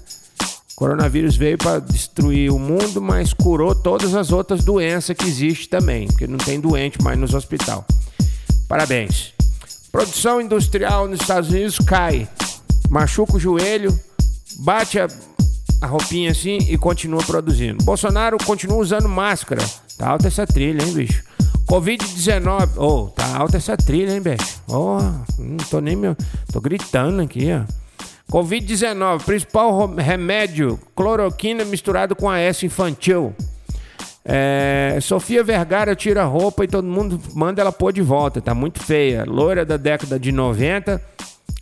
Coronavírus 0.77 1.35
veio 1.35 1.57
para 1.57 1.79
destruir 1.79 2.51
o 2.51 2.59
mundo, 2.59 3.01
mas 3.01 3.33
curou 3.33 3.73
todas 3.73 4.13
as 4.13 4.31
outras 4.31 4.63
doenças 4.63 5.17
que 5.17 5.25
existem 5.25 5.67
também, 5.67 6.05
porque 6.05 6.27
não 6.27 6.37
tem 6.37 6.59
doente 6.59 7.01
mais 7.01 7.17
nos 7.17 7.33
hospitais. 7.33 7.81
Parabéns. 8.67 9.33
Produção 9.91 10.39
industrial 10.39 11.07
nos 11.07 11.19
Estados 11.19 11.49
Unidos 11.49 11.79
cai. 11.79 12.29
Machuca 12.91 13.37
o 13.37 13.39
joelho, 13.39 13.99
bate 14.59 14.99
a, 14.99 15.07
a 15.81 15.87
roupinha 15.87 16.29
assim 16.29 16.59
e 16.69 16.77
continua 16.77 17.23
produzindo. 17.23 17.83
Bolsonaro 17.83 18.37
continua 18.45 18.77
usando 18.77 19.09
máscara. 19.09 19.65
Tá 19.97 20.09
alta 20.09 20.27
essa 20.27 20.45
trilha, 20.45 20.83
hein, 20.83 20.93
bicho? 20.93 21.23
Covid-19. 21.67 22.73
Oh, 22.77 23.07
tá 23.07 23.35
alta 23.35 23.57
essa 23.57 23.75
trilha, 23.75 24.11
hein, 24.11 24.21
bicho? 24.21 24.61
Oh, 24.67 24.99
não 25.39 25.57
tô 25.71 25.79
nem 25.79 25.95
meu. 25.95 26.15
Tô 26.53 26.61
gritando 26.61 27.19
aqui, 27.23 27.47
ó. 27.51 27.86
Covid-19, 28.31 29.23
principal 29.23 29.95
remédio, 29.95 30.79
cloroquina 30.95 31.63
misturado 31.63 32.15
com 32.15 32.29
AS 32.29 32.61
infantil. 32.63 33.33
É, 34.25 34.99
Sofia 35.01 35.41
Vergara 35.41 35.95
tira 35.95 36.23
a 36.23 36.25
roupa 36.25 36.65
e 36.65 36.67
todo 36.67 36.85
mundo 36.85 37.17
manda 37.33 37.61
ela 37.61 37.71
pôr 37.71 37.93
de 37.93 38.01
volta. 38.01 38.41
Tá 38.41 38.53
muito 38.53 38.83
feia. 38.83 39.23
Loira 39.25 39.63
da 39.63 39.77
década 39.77 40.19
de 40.19 40.33
90, 40.33 41.01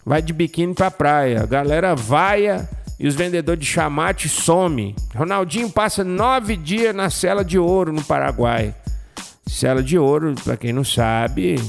vai 0.03 0.21
de 0.21 0.33
biquíni 0.33 0.73
pra 0.73 0.89
praia. 0.89 1.43
A 1.43 1.45
galera 1.45 1.95
vaia 1.95 2.67
e 2.99 3.07
os 3.07 3.13
vendedores 3.13 3.59
de 3.59 3.67
chamate 3.67 4.27
some. 4.27 4.95
Ronaldinho 5.15 5.69
passa 5.69 6.03
nove 6.03 6.57
dias 6.57 6.95
na 6.95 7.11
cela 7.11 7.45
de 7.45 7.59
ouro 7.59 7.93
no 7.93 8.03
Paraguai. 8.03 8.73
Cela 9.45 9.83
de 9.83 9.99
ouro, 9.99 10.33
pra 10.43 10.57
quem 10.57 10.73
não 10.73 10.83
sabe, 10.83 11.61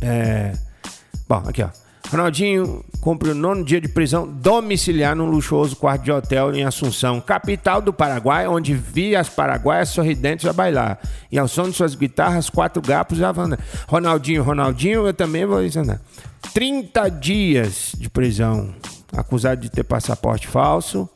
é. 0.00 0.52
Bom, 1.28 1.42
aqui 1.46 1.62
ó. 1.62 1.81
Ronaldinho 2.12 2.84
cumpre 3.00 3.30
o 3.30 3.34
nono 3.34 3.64
dia 3.64 3.80
de 3.80 3.88
prisão 3.88 4.28
domiciliar 4.28 5.16
num 5.16 5.24
luxuoso 5.24 5.74
quarto 5.74 6.02
de 6.02 6.12
hotel 6.12 6.54
em 6.54 6.62
Assunção, 6.62 7.22
capital 7.22 7.80
do 7.80 7.90
Paraguai, 7.90 8.46
onde 8.46 8.74
via 8.74 9.18
as 9.18 9.30
paraguaias 9.30 9.88
sorridentes 9.88 10.44
a 10.44 10.52
bailar. 10.52 10.98
E 11.30 11.38
ao 11.38 11.48
som 11.48 11.70
de 11.70 11.72
suas 11.72 11.94
guitarras, 11.94 12.50
quatro 12.50 12.82
gapos 12.82 13.16
já 13.16 13.32
vão. 13.32 13.48
Ronaldinho, 13.88 14.42
Ronaldinho, 14.42 15.06
eu 15.06 15.14
também 15.14 15.46
vou 15.46 15.64
ensinar. 15.64 16.02
30 16.52 17.08
dias 17.08 17.92
de 17.96 18.10
prisão, 18.10 18.74
acusado 19.16 19.62
de 19.62 19.70
ter 19.70 19.82
passaporte 19.82 20.46
falso. 20.46 21.08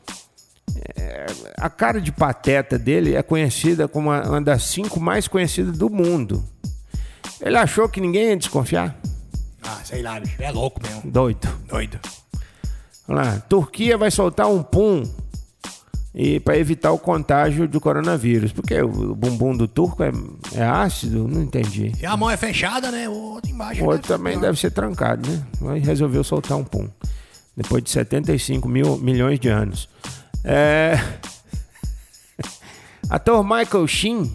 É, 0.96 1.26
a 1.58 1.68
cara 1.68 2.00
de 2.00 2.10
pateta 2.10 2.78
dele 2.78 3.14
é 3.14 3.22
conhecida 3.22 3.86
como 3.86 4.10
uma 4.10 4.40
das 4.40 4.62
cinco 4.62 4.98
mais 4.98 5.28
conhecidas 5.28 5.76
do 5.76 5.90
mundo. 5.90 6.42
Ele 7.38 7.58
achou 7.58 7.86
que 7.86 8.00
ninguém 8.00 8.30
ia 8.30 8.36
desconfiar? 8.36 8.98
Ah, 9.66 9.80
sei 9.85 10.02
lá, 10.02 10.20
bicho. 10.20 10.40
É 10.40 10.50
louco 10.50 10.80
mesmo. 10.82 11.11
Doido. 11.11 11.49
Doido. 11.68 11.99
Vamos 13.06 13.26
lá. 13.26 13.38
Turquia 13.40 13.99
vai 13.99 14.11
soltar 14.11 14.49
um 14.49 14.62
pum 14.62 15.02
e 16.18 16.40
para 16.40 16.56
evitar 16.56 16.92
o 16.92 16.99
contágio 16.99 17.68
do 17.68 17.78
coronavírus. 17.78 18.50
Porque 18.50 18.80
o 18.80 19.14
bumbum 19.14 19.54
do 19.54 19.68
turco 19.68 20.02
é, 20.02 20.11
é 20.54 20.62
ácido? 20.62 21.28
Não 21.28 21.42
entendi. 21.42 21.94
Se 21.94 22.06
a 22.06 22.16
mão 22.16 22.30
é 22.30 22.38
fechada, 22.38 22.90
né? 22.90 23.06
O 23.06 23.12
outro 23.12 23.50
embaixo. 23.50 23.85
O 23.85 23.88
outro 23.88 24.08
também 24.08 24.40
deve 24.40 24.58
ser 24.58 24.70
trancado, 24.70 25.28
né? 25.28 25.42
Mas 25.61 25.85
resolveu 25.85 26.25
soltar 26.25 26.56
um 26.56 26.64
pum. 26.64 26.88
Depois 27.54 27.85
de 27.85 27.90
75 27.90 28.66
mil 28.66 28.96
milhões 28.96 29.38
de 29.38 29.49
anos. 29.49 29.90
É... 30.42 30.99
Ator 33.11 33.44
Michael 33.44 33.87
Sheen 33.87 34.35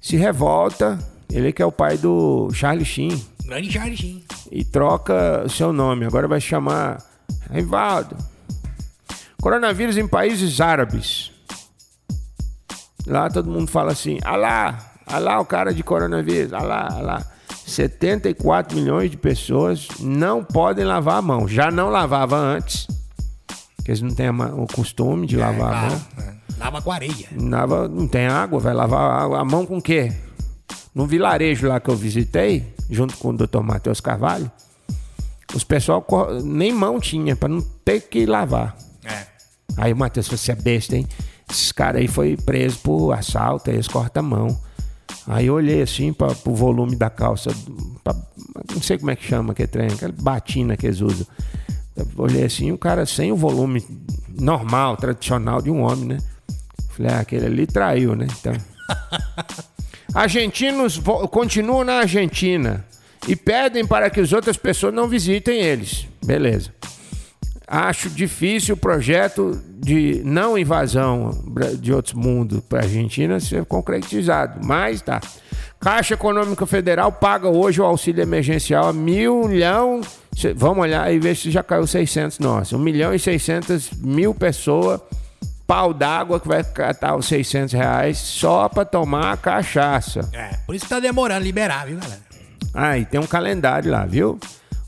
se 0.00 0.16
revolta. 0.16 0.98
Ele 1.30 1.52
que 1.52 1.62
é 1.62 1.66
o 1.66 1.72
pai 1.72 1.96
do 1.96 2.50
Charlie 2.52 2.84
Sheen. 2.84 3.31
Grande 3.60 3.96
Sheen. 3.96 4.24
e 4.50 4.64
troca 4.64 5.42
o 5.44 5.48
seu 5.48 5.72
nome. 5.72 6.06
Agora 6.06 6.26
vai 6.26 6.40
chamar 6.40 7.02
Rivaldo. 7.50 8.16
Coronavírus 9.40 9.96
em 9.96 10.06
países 10.06 10.60
árabes. 10.60 11.30
Lá 13.06 13.28
todo 13.28 13.50
mundo 13.50 13.68
fala 13.68 13.92
assim: 13.92 14.18
Alá, 14.24 14.92
Olha 15.06 15.18
lá 15.18 15.40
o 15.40 15.44
cara 15.44 15.74
de 15.74 15.82
coronavírus. 15.82 16.52
Olha 16.52 16.64
lá, 16.64 16.88
olha 16.92 17.02
lá. 17.02 17.26
74 17.66 18.76
milhões 18.76 19.10
de 19.10 19.16
pessoas 19.16 19.88
não 20.00 20.42
podem 20.42 20.84
lavar 20.84 21.16
a 21.16 21.22
mão. 21.22 21.46
Já 21.46 21.70
não 21.70 21.90
lavava 21.90 22.36
antes. 22.36 22.86
Porque 23.76 23.90
eles 23.90 24.00
não 24.00 24.10
têm 24.14 24.30
o 24.30 24.66
costume 24.66 25.26
de 25.26 25.36
lavar 25.36 25.72
a 25.72 25.86
mão. 25.88 26.00
É. 26.18 26.32
Lava 26.58 26.80
com 26.80 26.92
areia. 26.92 27.28
Lava, 27.38 27.88
não 27.88 28.06
tem 28.06 28.26
água, 28.26 28.60
vai 28.60 28.72
lavar 28.72 29.32
a, 29.32 29.40
a 29.40 29.44
mão 29.44 29.66
com 29.66 29.78
o 29.78 29.82
quê? 29.82 30.12
No 30.94 31.06
vilarejo 31.06 31.68
lá 31.68 31.80
que 31.80 31.88
eu 31.90 31.96
visitei, 31.96 32.74
junto 32.90 33.16
com 33.16 33.28
o 33.30 33.36
Dr. 33.36 33.60
Matheus 33.62 34.00
Carvalho, 34.00 34.50
os 35.54 35.64
pessoal 35.64 36.04
nem 36.44 36.72
mão 36.72 37.00
tinha, 37.00 37.34
para 37.34 37.48
não 37.48 37.60
ter 37.84 38.00
que 38.02 38.26
lavar. 38.26 38.76
É. 39.04 39.26
Aí 39.76 39.92
o 39.92 39.96
Matheus 39.96 40.26
falou: 40.26 40.38
você 40.38 40.52
é 40.52 40.54
besta, 40.54 40.96
hein? 40.96 41.06
Esses 41.50 41.72
caras 41.72 42.00
aí 42.00 42.08
foi 42.08 42.36
preso 42.36 42.78
por 42.80 43.12
assalto, 43.12 43.70
aí 43.70 43.76
eles 43.76 43.88
cortam 43.88 44.22
a 44.24 44.26
mão. 44.26 44.60
Aí 45.26 45.46
eu 45.46 45.54
olhei 45.54 45.82
assim 45.82 46.12
para 46.12 46.34
o 46.46 46.54
volume 46.54 46.96
da 46.96 47.08
calça, 47.10 47.50
pra- 48.02 48.16
não 48.74 48.80
sei 48.82 48.98
como 48.98 49.10
é 49.10 49.16
que 49.16 49.24
chama 49.24 49.52
aquele 49.52 49.68
trem, 49.68 49.86
aquela 49.88 50.12
batina 50.18 50.76
que 50.76 50.86
eles 50.86 51.00
usam. 51.00 51.26
Eu 51.96 52.06
olhei 52.16 52.44
assim, 52.44 52.72
o 52.72 52.78
cara 52.78 53.04
sem 53.04 53.30
o 53.32 53.36
volume 53.36 53.84
normal, 54.28 54.96
tradicional 54.96 55.60
de 55.60 55.70
um 55.70 55.82
homem, 55.82 56.04
né? 56.06 56.18
Falei, 56.90 57.12
ah, 57.12 57.20
aquele 57.20 57.46
ali 57.46 57.66
traiu, 57.66 58.14
né? 58.16 58.26
Então. 58.40 58.52
Argentinos 60.14 61.00
continuam 61.30 61.84
na 61.84 62.00
Argentina 62.00 62.84
e 63.26 63.34
pedem 63.34 63.86
para 63.86 64.10
que 64.10 64.20
as 64.20 64.32
outras 64.32 64.56
pessoas 64.56 64.92
não 64.92 65.08
visitem 65.08 65.60
eles. 65.60 66.06
Beleza. 66.24 66.70
Acho 67.66 68.10
difícil 68.10 68.74
o 68.74 68.78
projeto 68.78 69.58
de 69.66 70.20
não 70.24 70.58
invasão 70.58 71.30
de 71.78 71.92
outros 71.92 72.14
mundos 72.14 72.60
para 72.68 72.80
a 72.80 72.82
Argentina 72.82 73.40
ser 73.40 73.64
concretizado, 73.64 74.60
mas 74.62 75.00
tá. 75.00 75.20
Caixa 75.80 76.14
Econômica 76.14 76.66
Federal 76.66 77.10
paga 77.10 77.48
hoje 77.48 77.80
o 77.80 77.84
auxílio 77.84 78.22
emergencial 78.22 78.88
a 78.88 78.92
milhão. 78.92 80.00
Vamos 80.54 80.82
olhar 80.82 81.12
e 81.12 81.18
ver 81.18 81.34
se 81.34 81.50
já 81.50 81.62
caiu 81.62 81.86
600 81.86 82.38
nossa. 82.38 82.76
1 82.76 82.78
milhão 82.78 83.14
e 83.14 83.18
600 83.18 83.90
mil 84.00 84.34
pessoas, 84.34 85.00
pau 85.66 85.94
d'água 85.94 86.40
que 86.40 86.48
vai 86.48 86.62
catar 86.62 87.16
os 87.16 87.26
600 87.26 87.72
reais 87.72 88.18
só 88.18 88.68
para 88.68 88.84
tomar 88.84 89.36
cachaça. 89.38 90.28
É. 90.32 90.56
Por 90.66 90.74
isso 90.74 90.84
que 90.84 90.90
tá 90.90 91.00
demorando 91.00 91.40
a 91.40 91.44
liberar, 91.44 91.86
viu, 91.86 91.98
galera? 91.98 92.20
Ah, 92.74 92.98
e 92.98 93.04
tem 93.04 93.20
um 93.20 93.26
calendário 93.26 93.90
lá, 93.90 94.04
viu? 94.06 94.38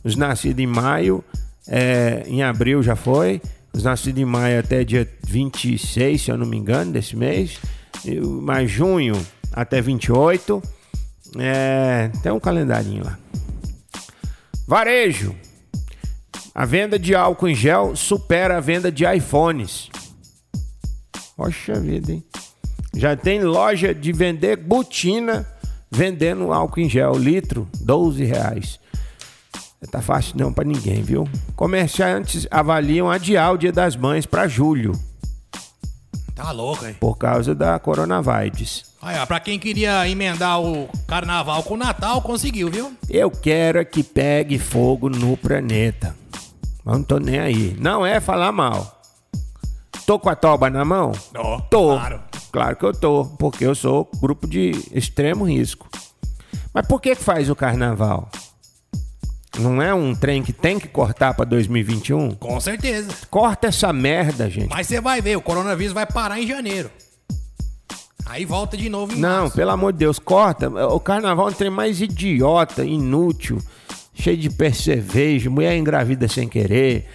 Os 0.03 0.17
nascidos 0.17 0.63
em 0.63 0.67
maio, 0.67 1.25
é, 1.69 2.25
em 2.27 2.43
abril 2.43 2.83
já 2.83 2.97
foi. 2.97 3.41
Os 3.73 3.83
nascidos 3.83 4.21
em 4.23 4.25
maio 4.25 4.61
até 4.61 4.85
dia 4.85 5.09
26, 5.27 6.23
se 6.23 6.31
eu 6.31 6.39
não 6.39 6.47
me 6.47 6.57
engano, 6.57 6.93
desse 6.93 7.17
mês. 7.17 7.59
Mas 8.43 8.71
junho 8.71 9.15
até 9.53 9.81
28. 9.81 10.63
É, 11.39 12.11
tem 12.23 12.31
um 12.31 12.41
calendarinho 12.41 13.05
lá. 13.05 13.19
Varejo. 14.67 15.35
A 16.55 16.65
venda 16.65 16.99
de 16.99 17.15
álcool 17.15 17.49
em 17.49 17.55
gel 17.55 17.97
supera 17.97 18.59
a 18.59 18.61
venda 18.61 18.93
de 18.93 19.05
iPhones. 19.05 19.91
Poxa 21.37 21.75
vida, 21.81 22.13
hein? 22.13 22.25
Já 22.95 23.17
tem 23.17 23.43
loja 23.43 23.93
de 23.95 24.13
vender 24.13 24.57
botina 24.57 25.47
vendendo 25.91 26.53
álcool 26.53 26.81
em 26.81 26.89
gel, 26.89 27.15
litro, 27.17 27.69
12 27.81 28.25
reais. 28.25 28.79
Tá 29.91 30.01
fácil 30.01 30.35
não 30.39 30.53
pra 30.53 30.65
ninguém, 30.65 31.03
viu? 31.03 31.29
Comerciantes 31.55 32.47
avaliam 32.51 33.11
adiar 33.11 33.53
o 33.53 33.59
Dia 33.59 33.71
das 33.73 33.95
Mães 33.97 34.25
pra 34.25 34.49
julho, 34.49 34.93
Tá 36.35 36.51
louco, 36.53 36.85
hein? 36.87 36.97
por 36.99 37.17
causa 37.17 37.55
da 37.55 37.79
coronavírus. 37.79 38.85
Aí, 39.03 39.19
ó, 39.19 39.27
pra 39.27 39.39
quem 39.39 39.59
queria 39.59 40.09
emendar 40.09 40.61
o 40.61 40.89
carnaval 41.07 41.63
com 41.63 41.75
o 41.75 41.77
Natal, 41.77 42.23
conseguiu, 42.23 42.71
viu? 42.71 42.93
Eu 43.11 43.31
quero 43.31 43.79
é 43.79 43.85
que 43.85 44.03
pegue 44.03 44.59
fogo 44.59 45.11
no 45.11 45.37
planeta. 45.37 46.17
Mas 46.83 46.97
não 46.97 47.03
tô 47.05 47.19
nem 47.19 47.39
aí. 47.39 47.77
Não 47.79 48.05
é 48.07 48.21
falar 48.21 48.51
mal. 48.53 48.94
Tô 50.07 50.19
com 50.19 50.29
a 50.29 50.37
toba 50.37 50.69
na 50.69 50.85
mão? 50.85 51.13
Ó, 51.37 51.61
Tô. 51.63 51.97
claro. 51.97 52.21
Claro 52.53 52.77
que 52.77 52.85
eu 52.85 52.93
tô, 52.93 53.25
porque 53.39 53.65
eu 53.67 53.75
sou 53.75 54.09
grupo 54.21 54.47
de 54.47 54.71
extremo 54.93 55.45
risco. 55.45 55.89
Mas 56.73 56.87
por 56.87 57.01
que 57.01 57.15
faz 57.15 57.49
o 57.51 57.57
carnaval? 57.57 58.29
Não 59.59 59.81
é 59.81 59.95
um 59.95 60.15
trem 60.15 60.43
que 60.43 60.53
tem 60.53 60.79
que 60.79 60.89
cortar 60.89 61.35
pra 61.35 61.45
2021? 61.45 62.33
Com 62.33 62.61
certeza. 62.61 63.11
Corta 63.31 63.69
essa 63.69 63.93
merda, 63.93 64.51
gente. 64.51 64.69
Mas 64.69 64.87
você 64.87 65.01
vai 65.01 65.21
ver, 65.21 65.37
o 65.37 65.41
coronavírus 65.41 65.93
vai 65.93 66.07
parar 66.07 66.41
em 66.41 66.47
janeiro. 66.47 66.91
Aí 68.27 68.45
volta 68.45 68.77
de 68.77 68.89
novo 68.89 69.13
em 69.15 69.21
Não, 69.21 69.43
março. 69.43 69.57
pelo 69.57 69.71
amor 69.71 69.93
de 69.93 69.99
Deus, 70.01 70.19
corta. 70.19 70.69
O 70.87 70.99
carnaval 70.99 71.49
é 71.49 71.51
um 71.51 71.55
trem 71.55 71.71
mais 71.71 72.01
idiota, 72.01 72.85
inútil, 72.85 73.59
cheio 74.15 74.37
de 74.37 74.51
percevejo, 74.51 75.51
mulher 75.51 75.77
engravida 75.77 76.27
sem 76.27 76.49
querer, 76.49 77.07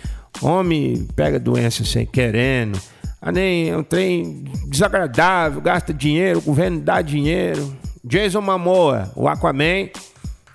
homem 0.42 1.08
pega 1.16 1.40
doença 1.40 1.84
sem 1.84 2.06
querendo. 2.06 2.80
Ah, 3.22 3.32
nem 3.32 3.70
é 3.70 3.78
um 3.78 3.84
trem 3.84 4.46
desagradável, 4.68 5.60
gasta 5.60 5.94
dinheiro, 5.94 6.40
o 6.40 6.42
governo 6.42 6.80
dá 6.80 7.02
dinheiro. 7.02 7.76
Jason 8.04 8.42
Momoa, 8.42 9.12
o 9.16 9.28
Aquaman, 9.28 9.90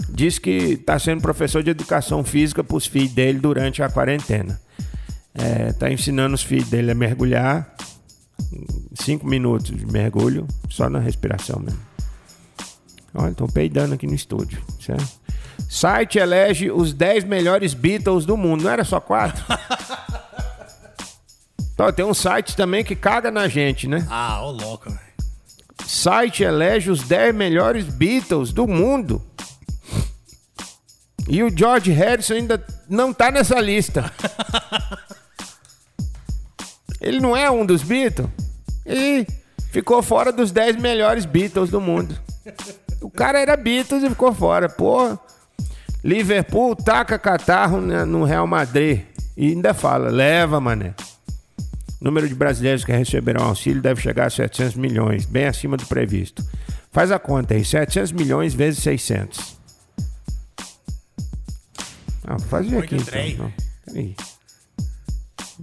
diz 0.09 0.39
que 0.39 0.51
está 0.51 0.99
sendo 0.99 1.21
professor 1.21 1.63
de 1.63 1.71
educação 1.71 2.25
física 2.25 2.65
para 2.65 2.77
os 2.77 2.87
filhos 2.87 3.13
dele 3.13 3.39
durante 3.39 3.83
a 3.83 3.91
quarentena. 3.91 4.61
É, 5.35 5.73
tá 5.73 5.91
ensinando 5.91 6.35
os 6.35 6.43
filhos 6.43 6.69
dele 6.69 6.91
a 6.91 6.95
mergulhar. 6.95 7.75
Cinco 8.95 9.27
minutos 9.27 9.77
de 9.77 9.87
mergulho, 9.87 10.47
só 10.71 10.89
na 10.89 11.01
respiração 11.01 11.61
mesmo. 11.61 11.81
Olha, 13.13 13.31
estão 13.31 13.47
peidando 13.47 13.95
aqui 13.95 14.07
no 14.07 14.15
estúdio. 14.15 14.63
Certo? 14.81 15.24
Site 15.69 16.19
elege 16.19 16.71
os 16.71 16.93
10 16.93 17.25
melhores 17.25 17.75
Beatles 17.75 18.25
do 18.25 18.37
mundo. 18.37 18.65
Não 18.65 18.71
era 18.71 18.85
só 18.85 19.01
quatro? 19.01 19.45
então, 21.75 21.93
tem 21.93 22.05
um 22.05 22.15
site 22.15 22.57
também 22.57 22.85
que 22.85 22.95
caga 22.95 23.31
na 23.31 23.49
gente, 23.49 23.89
né? 23.89 24.07
Ah, 24.11 24.43
ô 24.43 24.51
louco, 24.51 24.91
velho. 24.91 25.01
Site 25.87 26.43
elege 26.43 26.91
os 26.91 27.03
10 27.03 27.35
melhores 27.35 27.87
Beatles 27.87 28.53
do 28.53 28.67
mundo. 28.67 29.23
E 31.27 31.43
o 31.43 31.57
George 31.57 31.91
Harrison 31.91 32.35
ainda 32.35 32.65
não 32.89 33.13
tá 33.13 33.31
nessa 33.31 33.61
lista. 33.61 34.11
Ele 37.01 37.21
não 37.21 37.37
é 37.37 37.51
um 37.51 37.67
dos 37.67 37.83
Beatles. 37.83 38.29
E 38.87 39.27
ficou 39.71 40.03
fora 40.03 40.31
dos 40.31 40.51
10 40.51 40.77
melhores 40.77 41.27
Beatles 41.27 41.71
do 41.71 41.81
mundo. 41.81 42.19
O 43.01 43.11
cara 43.11 43.41
era 43.41 43.57
Beatles 43.57 44.03
e 44.03 44.09
ficou 44.09 44.33
fora. 44.33 44.69
Pô, 44.69 45.19
Liverpool 46.05 46.77
taca 46.77 47.19
catarro 47.19 47.81
no 47.81 48.25
Real 48.25 48.47
Madrid. 48.47 49.01
E 49.35 49.49
ainda 49.49 49.73
fala, 49.73 50.11
leva, 50.11 50.61
mané. 50.61 50.95
O 51.99 52.05
número 52.05 52.29
de 52.29 52.35
brasileiros 52.35 52.85
que 52.85 52.93
receberão 52.93 53.47
auxílio 53.47 53.81
deve 53.81 54.03
chegar 54.03 54.27
a 54.27 54.31
700 54.31 54.77
milhões, 54.77 55.25
bem 55.25 55.47
acima 55.47 55.79
do 55.79 55.87
previsto. 55.87 56.45
Faz 56.93 57.11
a 57.11 57.19
conta 57.19 57.55
aí, 57.55 57.65
700 57.65 58.13
milhões 58.13 58.53
vezes 58.53 58.83
600. 58.83 59.57
Ah, 62.27 62.37
vou 62.37 62.49
fazer 62.49 62.79
aqui 62.79 62.97
então. 62.97 63.47
Não, 63.47 63.53
peraí. 63.87 64.15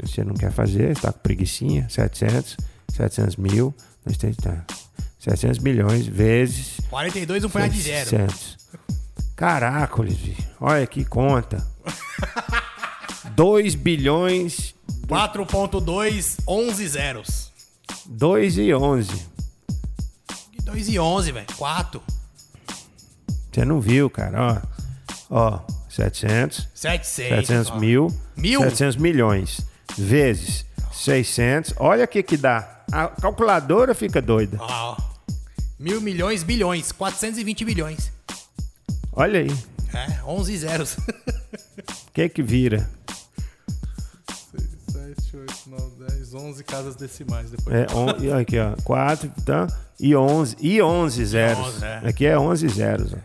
Você 0.02 0.24
não 0.24 0.34
quer 0.34 0.52
fazer, 0.52 0.98
tá 0.98 1.14
com 1.14 1.20
preguicinha, 1.20 1.88
700, 1.88 2.58
700 2.94 3.36
mil, 3.36 3.74
nós 4.06 4.18
temos, 4.18 4.38
tá. 4.38 4.66
700 5.20 5.60
milhões 5.60 6.08
vezes 6.08 6.78
42 6.90 7.44
um 7.44 7.50
punhado 7.50 7.72
de 7.72 7.82
zero. 7.82 8.10
600. 8.10 8.58
Caracoles, 9.42 10.20
olha 10.60 10.86
que 10.86 11.04
conta. 11.04 11.66
2 13.36 13.74
bilhões, 13.74 14.76
4.2, 15.08 16.38
11 16.48 16.88
zeros. 16.88 17.52
2 18.06 18.58
e 18.60 18.72
11. 18.72 19.26
E 20.54 20.62
2 20.62 20.90
e 20.90 21.00
11, 21.00 21.32
velho. 21.32 21.48
4. 21.58 22.04
Você 23.52 23.66
não 23.66 23.82
viu, 23.82 24.12
cara, 24.12 24.62
ó. 25.28 25.56
Ó, 25.56 25.60
700, 25.90 26.68
700. 26.76 27.48
700 27.48 27.72
ó. 27.72 27.80
mil, 27.80 28.16
Mil? 28.38 28.62
700 28.62 28.96
milhões, 28.98 29.66
vezes 29.98 30.68
600. 30.94 31.74
Olha 31.78 32.06
o 32.06 32.08
que 32.08 32.22
que 32.22 32.38
dá. 32.38 32.84
A 32.92 33.08
calculadora 33.08 33.96
fica 33.96 34.22
doida. 34.22 34.58
Ó, 34.60 34.68
ó. 34.70 34.98
Mil 35.80 36.00
milhões, 36.00 36.44
bilhões. 36.44 36.92
420 36.92 37.66
bilhões. 37.66 38.21
Olha 39.14 39.40
aí. 39.42 39.52
É, 39.94 40.24
11 40.26 40.58
zeros. 40.58 40.94
O 40.98 42.12
que 42.14 42.30
que 42.30 42.42
vira? 42.42 42.90
7, 44.92 45.38
8, 45.38 45.54
9, 45.68 45.84
10, 46.08 46.34
11 46.34 46.64
casas 46.64 46.96
decimais 46.96 47.52
depois. 47.52 47.76
É, 47.76 47.88
on, 47.94 48.40
aqui, 48.40 48.58
ó. 48.60 48.74
4 48.84 49.30
tá? 49.46 49.68
e 50.00 50.16
11. 50.16 50.56
E 50.62 50.82
11 50.82 51.26
zeros. 51.26 51.68
11, 51.76 51.86
é. 51.86 52.02
Aqui 52.06 52.26
é 52.26 52.38
11 52.40 52.68
zeros. 52.70 53.14
ó. 53.14 53.18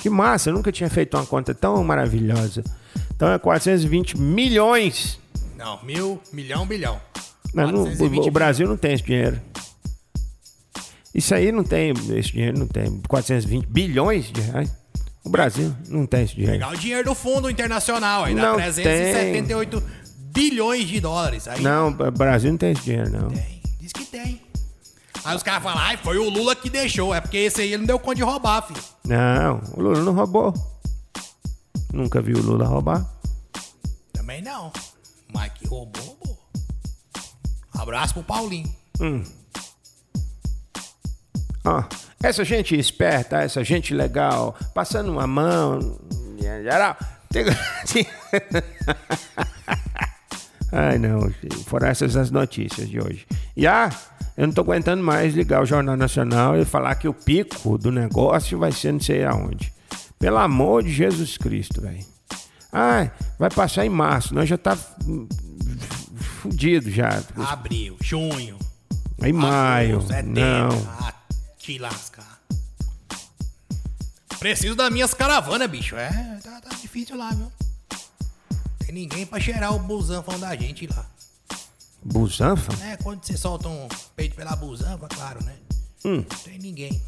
Que 0.00 0.08
massa, 0.08 0.50
eu 0.50 0.54
nunca 0.54 0.70
tinha 0.70 0.88
feito 0.88 1.16
uma 1.16 1.26
conta 1.26 1.52
tão 1.54 1.82
maravilhosa. 1.82 2.62
Então 3.14 3.32
é 3.32 3.38
420 3.38 4.16
milhões. 4.16 5.18
Não, 5.56 5.82
mil, 5.84 6.20
milhão, 6.32 6.64
bilhão. 6.64 7.00
Não- 7.52 7.64
420 7.72 8.24
o, 8.24 8.28
o 8.28 8.30
Brasil 8.30 8.68
não 8.68 8.76
tem 8.76 8.92
esse 8.94 9.02
dinheiro. 9.02 9.40
Isso 11.12 11.34
aí 11.34 11.50
não 11.50 11.64
tem, 11.64 11.92
esse 12.16 12.30
dinheiro 12.30 12.56
não 12.58 12.68
tem. 12.68 13.00
420 13.08 13.66
bilhões 13.66 14.30
de 14.30 14.40
reais. 14.40 14.70
O 15.28 15.30
Brasil 15.30 15.76
não 15.88 16.06
tem 16.06 16.24
esse 16.24 16.34
dinheiro. 16.34 16.54
Pegar 16.54 16.70
o 16.70 16.76
dinheiro 16.76 17.04
do 17.10 17.14
Fundo 17.14 17.50
Internacional, 17.50 18.24
aí 18.24 18.34
dá 18.34 18.42
Não 18.42 18.54
378 18.56 19.82
bilhões 20.32 20.88
de 20.88 21.00
dólares. 21.00 21.46
Aí 21.46 21.60
Não, 21.60 21.88
o 21.88 22.10
Brasil 22.10 22.50
não 22.50 22.56
tem 22.56 22.72
esse 22.72 22.80
dinheiro, 22.80 23.10
não. 23.10 23.28
tem, 23.28 23.60
diz 23.78 23.92
que 23.92 24.06
tem. 24.06 24.40
Aí 25.22 25.36
os 25.36 25.42
caras 25.42 25.62
falam, 25.62 25.78
ai, 25.80 25.98
foi 25.98 26.16
o 26.16 26.30
Lula 26.30 26.56
que 26.56 26.70
deixou. 26.70 27.14
É 27.14 27.20
porque 27.20 27.36
esse 27.36 27.60
aí 27.60 27.68
ele 27.68 27.78
não 27.78 27.84
deu 27.86 27.98
conta 27.98 28.14
de 28.14 28.22
roubar, 28.22 28.62
filho. 28.66 28.80
Não, 29.04 29.60
o 29.76 29.82
Lula 29.82 30.00
não 30.00 30.14
roubou. 30.14 30.54
Nunca 31.92 32.22
vi 32.22 32.32
o 32.32 32.40
Lula 32.42 32.64
roubar. 32.66 33.06
Também 34.14 34.40
não. 34.40 34.72
Mas 35.30 35.52
que 35.52 35.66
roubou, 35.68 36.02
roubou. 36.02 36.38
Abraço 37.74 38.14
pro 38.14 38.22
Paulinho. 38.22 38.74
Ó, 41.68 41.84
essa 42.22 42.44
gente 42.44 42.78
esperta, 42.78 43.42
essa 43.42 43.62
gente 43.62 43.92
legal, 43.94 44.56
passando 44.74 45.10
uma 45.12 45.26
mão, 45.26 45.98
geral. 46.40 46.96
Tem- 47.30 47.44
Ai, 50.72 50.98
não, 50.98 51.30
foram 51.66 51.88
essas 51.88 52.16
as 52.16 52.30
notícias 52.30 52.88
de 52.88 53.00
hoje. 53.00 53.26
E 53.56 53.66
ah, 53.66 53.90
eu 54.36 54.46
não 54.46 54.52
tô 54.54 54.60
aguentando 54.60 55.02
mais 55.02 55.34
ligar 55.34 55.62
o 55.62 55.66
Jornal 55.66 55.96
Nacional 55.96 56.58
e 56.58 56.64
falar 56.64 56.94
que 56.96 57.08
o 57.08 57.14
pico 57.14 57.78
do 57.78 57.90
negócio 57.90 58.58
vai 58.58 58.70
ser 58.72 58.92
não 58.92 59.00
sei 59.00 59.24
aonde. 59.24 59.72
Pelo 60.18 60.36
amor 60.38 60.82
de 60.82 60.92
Jesus 60.92 61.38
Cristo, 61.38 61.80
velho. 61.80 62.04
Ah, 62.72 63.08
vai 63.38 63.48
passar 63.50 63.86
em 63.86 63.88
março, 63.88 64.34
nós 64.34 64.48
já 64.48 64.58
tá 64.58 64.76
fudido 66.20 66.90
já. 66.90 67.22
Abril, 67.36 67.96
junho. 68.02 68.58
Em 69.22 69.32
maio, 69.32 69.96
agosto, 69.96 70.08
setembro. 70.08 70.40
não. 70.40 70.68
Ah, 71.00 71.12
te 71.68 71.78
lascar. 71.78 72.40
Preciso 74.38 74.74
das 74.74 74.90
minhas 74.90 75.12
caravanas, 75.12 75.68
bicho. 75.68 75.96
É, 75.96 76.40
tá, 76.42 76.62
tá 76.62 76.70
difícil 76.76 77.14
lá, 77.14 77.30
viu? 77.30 77.52
Tem 78.78 78.94
ninguém 78.94 79.26
pra 79.26 79.38
cheirar 79.38 79.74
o 79.74 79.78
busanfão 79.78 80.40
da 80.40 80.56
gente 80.56 80.86
lá. 80.86 81.04
Busanfa? 82.02 82.72
É, 82.86 82.96
quando 82.96 83.22
você 83.22 83.36
solta 83.36 83.68
um 83.68 83.86
peito 84.16 84.34
pela 84.34 84.56
busanfa, 84.56 85.08
claro, 85.08 85.44
né? 85.44 85.58
Não 86.02 86.22
tem 86.22 86.58
ninguém. 86.58 87.02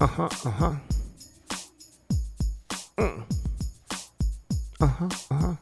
Aham, 0.00 0.28
aham. 0.46 0.80
Hum. 2.98 3.24
Aham, 4.80 5.08
aham. 5.30 5.58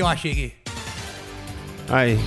Que 0.00 0.02
eu 0.02 0.06
achei 0.06 0.32
aqui. 0.32 0.52
Aí. 1.88 2.18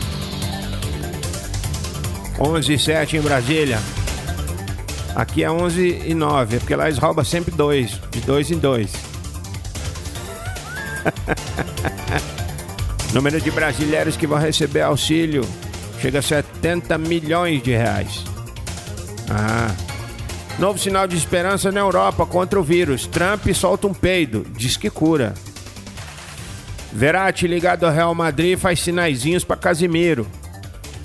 11 2.39 2.73
e 2.73 2.79
7 2.79 3.17
em 3.17 3.21
Brasília. 3.21 3.79
Aqui 5.15 5.43
é 5.43 5.51
11 5.51 6.03
e 6.05 6.13
9, 6.13 6.55
é 6.55 6.59
porque 6.59 6.75
lá 6.75 6.87
eles 6.87 6.97
roubam 6.97 7.23
sempre 7.23 7.51
dois, 7.51 7.99
de 8.11 8.19
dois 8.21 8.51
em 8.51 8.57
dois. 8.57 8.91
Número 13.13 13.39
de 13.39 13.51
brasileiros 13.51 14.17
que 14.17 14.25
vão 14.25 14.39
receber 14.39 14.81
auxílio 14.81 15.47
chega 15.99 16.19
a 16.19 16.21
70 16.21 16.97
milhões 16.97 17.61
de 17.61 17.71
reais. 17.71 18.23
Ah. 19.29 19.73
Novo 20.59 20.77
sinal 20.77 21.07
de 21.07 21.15
esperança 21.15 21.71
na 21.71 21.79
Europa 21.79 22.25
contra 22.25 22.59
o 22.59 22.63
vírus. 22.63 23.07
Trump 23.07 23.47
solta 23.53 23.87
um 23.87 23.93
peido, 23.93 24.45
diz 24.55 24.77
que 24.77 24.89
cura. 24.89 25.33
Verratti 26.93 27.47
ligado 27.47 27.85
ao 27.85 27.91
Real 27.91 28.13
Madrid 28.13 28.57
faz 28.57 28.79
sinaizinhos 28.79 29.43
para 29.43 29.57
Casimiro. 29.57 30.27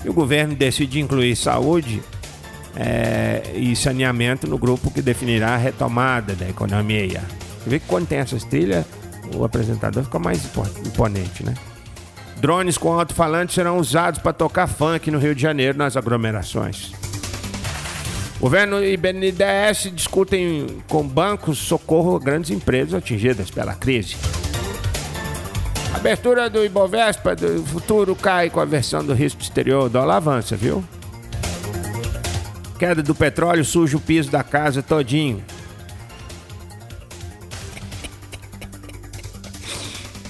E 0.05 0.09
o 0.09 0.13
governo 0.13 0.55
decide 0.55 0.99
incluir 0.99 1.35
saúde 1.35 2.01
é, 2.75 3.41
e 3.55 3.75
saneamento 3.75 4.47
no 4.47 4.57
grupo 4.57 4.91
que 4.91 5.01
definirá 5.01 5.55
a 5.55 5.57
retomada 5.57 6.35
da 6.35 6.47
economia. 6.47 7.21
Você 7.61 7.69
vê 7.69 7.79
que 7.79 7.87
quando 7.87 8.07
tem 8.07 8.19
essas 8.19 8.43
trilhas, 8.43 8.85
o 9.35 9.43
apresentador 9.43 10.03
fica 10.03 10.19
mais 10.19 10.45
impo- 10.45 10.67
imponente, 10.85 11.43
né? 11.43 11.53
Drones 12.37 12.77
com 12.77 12.97
alto-falante 12.97 13.53
serão 13.53 13.77
usados 13.77 14.21
para 14.21 14.31
tocar 14.31 14.67
funk 14.67 15.11
no 15.11 15.19
Rio 15.19 15.35
de 15.35 15.41
Janeiro 15.41 15.77
nas 15.77 15.97
aglomerações. 15.97 16.93
Governo 18.39 18.81
e 18.81 18.95
BNDES 18.95 19.91
discutem 19.93 20.77
com 20.87 21.05
bancos 21.05 21.57
socorro 21.57 22.15
a 22.15 22.19
grandes 22.19 22.51
empresas 22.51 22.93
atingidas 22.93 23.51
pela 23.51 23.73
crise. 23.73 24.15
Abertura 25.93 26.49
do 26.49 26.63
Ibovespa 26.63 27.35
do 27.35 27.63
futuro 27.65 28.15
cai 28.15 28.49
com 28.49 28.59
a 28.59 28.65
versão 28.65 29.03
do 29.03 29.13
risco 29.13 29.41
exterior. 29.41 29.85
O 29.85 29.89
dólar 29.89 30.17
avança, 30.17 30.55
viu? 30.55 30.83
Queda 32.77 33.03
do 33.03 33.13
petróleo 33.13 33.65
suja 33.65 33.97
o 33.97 33.99
piso 33.99 34.31
da 34.31 34.43
casa 34.43 34.81
todinho. 34.81 35.43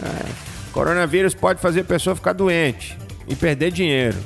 É, 0.01 0.25
coronavírus 0.71 1.35
pode 1.35 1.61
fazer 1.61 1.81
a 1.81 1.83
pessoa 1.83 2.15
ficar 2.15 2.33
doente 2.33 2.97
e 3.27 3.35
perder 3.35 3.71
dinheiro. 3.71 4.17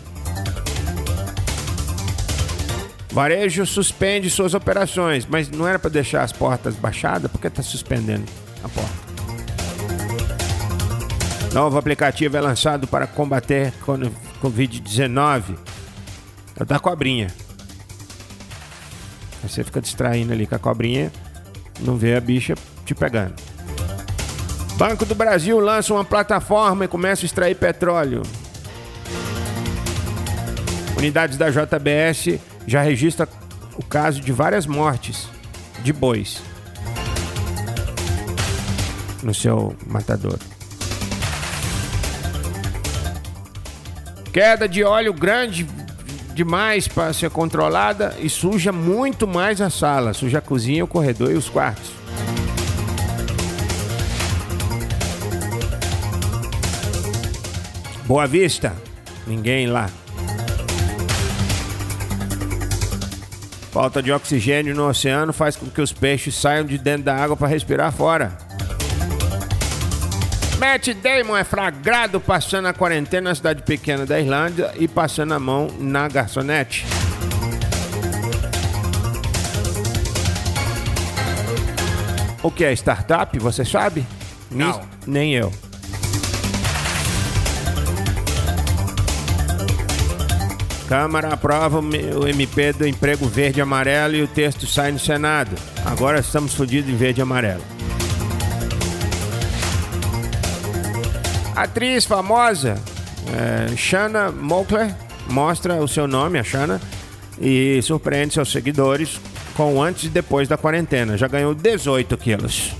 Varejo 3.11 3.65
suspende 3.65 4.29
suas 4.29 4.53
operações, 4.53 5.25
mas 5.25 5.49
não 5.49 5.67
era 5.67 5.77
para 5.77 5.89
deixar 5.89 6.23
as 6.23 6.31
portas 6.31 6.75
baixadas, 6.75 7.29
por 7.29 7.39
que 7.39 7.47
está 7.47 7.61
suspendendo 7.61 8.25
a 8.63 8.69
porta? 8.69 9.02
Novo 11.53 11.77
aplicativo 11.77 12.35
é 12.35 12.41
lançado 12.41 12.87
para 12.87 13.05
combater 13.05 13.71
con- 13.85 14.11
Covid-19. 14.41 15.55
É 16.59 16.65
da 16.65 16.79
cobrinha. 16.79 17.27
Você 19.43 19.63
fica 19.63 19.79
distraindo 19.81 20.33
ali 20.33 20.47
com 20.47 20.55
a 20.55 20.59
cobrinha, 20.59 21.11
não 21.81 21.95
vê 21.97 22.15
a 22.15 22.21
bicha 22.21 22.55
te 22.85 22.95
pegando. 22.95 23.35
Banco 24.77 25.05
do 25.05 25.13
Brasil 25.13 25.59
lança 25.59 25.93
uma 25.93 26.03
plataforma 26.03 26.85
e 26.85 26.87
começa 26.87 27.23
a 27.23 27.27
extrair 27.27 27.55
petróleo. 27.55 28.23
Unidades 30.97 31.37
da 31.37 31.49
JBS 31.49 32.39
já 32.65 32.81
registram 32.81 33.27
o 33.75 33.83
caso 33.83 34.21
de 34.21 34.31
várias 34.31 34.65
mortes 34.65 35.27
de 35.83 35.91
bois 35.93 36.41
no 39.21 39.33
seu 39.33 39.75
matador. 39.85 40.39
Queda 44.33 44.67
de 44.67 44.83
óleo 44.83 45.13
grande 45.13 45.63
demais 46.33 46.87
para 46.87 47.13
ser 47.13 47.29
controlada 47.29 48.15
e 48.19 48.27
suja 48.27 48.71
muito 48.71 49.27
mais 49.27 49.61
a 49.61 49.69
sala, 49.69 50.11
suja 50.11 50.39
a 50.39 50.41
cozinha, 50.41 50.83
o 50.83 50.87
corredor 50.87 51.29
e 51.31 51.35
os 51.35 51.47
quartos. 51.47 51.91
Boa 58.05 58.25
Vista, 58.25 58.75
ninguém 59.27 59.67
lá. 59.67 59.87
Falta 63.71 64.01
de 64.01 64.11
oxigênio 64.11 64.73
no 64.73 64.89
oceano 64.89 65.31
faz 65.31 65.55
com 65.55 65.67
que 65.67 65.79
os 65.79 65.93
peixes 65.93 66.33
saiam 66.33 66.65
de 66.65 66.79
dentro 66.79 67.03
da 67.03 67.15
água 67.15 67.37
para 67.37 67.47
respirar 67.47 67.91
fora. 67.91 68.42
Matt 70.63 70.93
Damon 70.93 71.35
é 71.35 71.43
flagrado 71.43 72.21
passando 72.21 72.69
a 72.69 72.73
quarentena 72.73 73.31
na 73.31 73.35
cidade 73.35 73.61
pequena 73.63 74.05
da 74.05 74.17
Irlanda 74.17 74.73
e 74.77 74.87
passando 74.87 75.33
a 75.33 75.39
mão 75.39 75.67
na 75.77 76.07
garçonete. 76.07 76.85
O 82.41 82.49
que 82.49 82.63
é 82.63 82.71
startup, 82.71 83.37
você 83.39 83.65
sabe? 83.65 84.05
Não. 84.49 84.79
Nem 85.05 85.35
eu. 85.35 85.51
Câmara 90.87 91.33
aprova 91.33 91.81
o 91.81 92.25
MP 92.25 92.71
do 92.71 92.87
emprego 92.87 93.27
verde 93.27 93.59
e 93.59 93.61
amarelo 93.61 94.15
e 94.15 94.21
o 94.21 94.27
texto 94.29 94.65
sai 94.65 94.93
no 94.93 94.99
Senado. 94.99 95.57
Agora 95.85 96.19
estamos 96.21 96.53
fodidos 96.53 96.89
em 96.89 96.95
verde 96.95 97.19
e 97.19 97.21
amarelo. 97.23 97.73
Atriz 101.55 102.05
famosa, 102.05 102.75
é, 103.31 103.75
Shanna 103.75 104.31
Moakler, 104.31 104.93
mostra 105.29 105.75
o 105.75 105.87
seu 105.87 106.07
nome, 106.07 106.39
a 106.39 106.43
Shanna, 106.43 106.81
e 107.39 107.79
surpreende 107.81 108.33
seus 108.33 108.51
seguidores 108.51 109.19
com 109.55 109.75
o 109.75 109.81
antes 109.81 110.05
e 110.05 110.09
depois 110.09 110.47
da 110.47 110.57
quarentena. 110.57 111.17
Já 111.17 111.27
ganhou 111.27 111.53
18 111.53 112.17
quilos. 112.17 112.73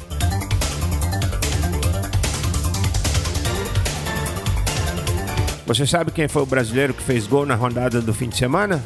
Você 5.65 5.87
sabe 5.87 6.11
quem 6.11 6.27
foi 6.27 6.41
o 6.41 6.45
brasileiro 6.45 6.93
que 6.93 7.01
fez 7.01 7.25
gol 7.25 7.45
na 7.45 7.55
rodada 7.55 8.01
do 8.01 8.13
fim 8.13 8.27
de 8.27 8.37
semana? 8.37 8.83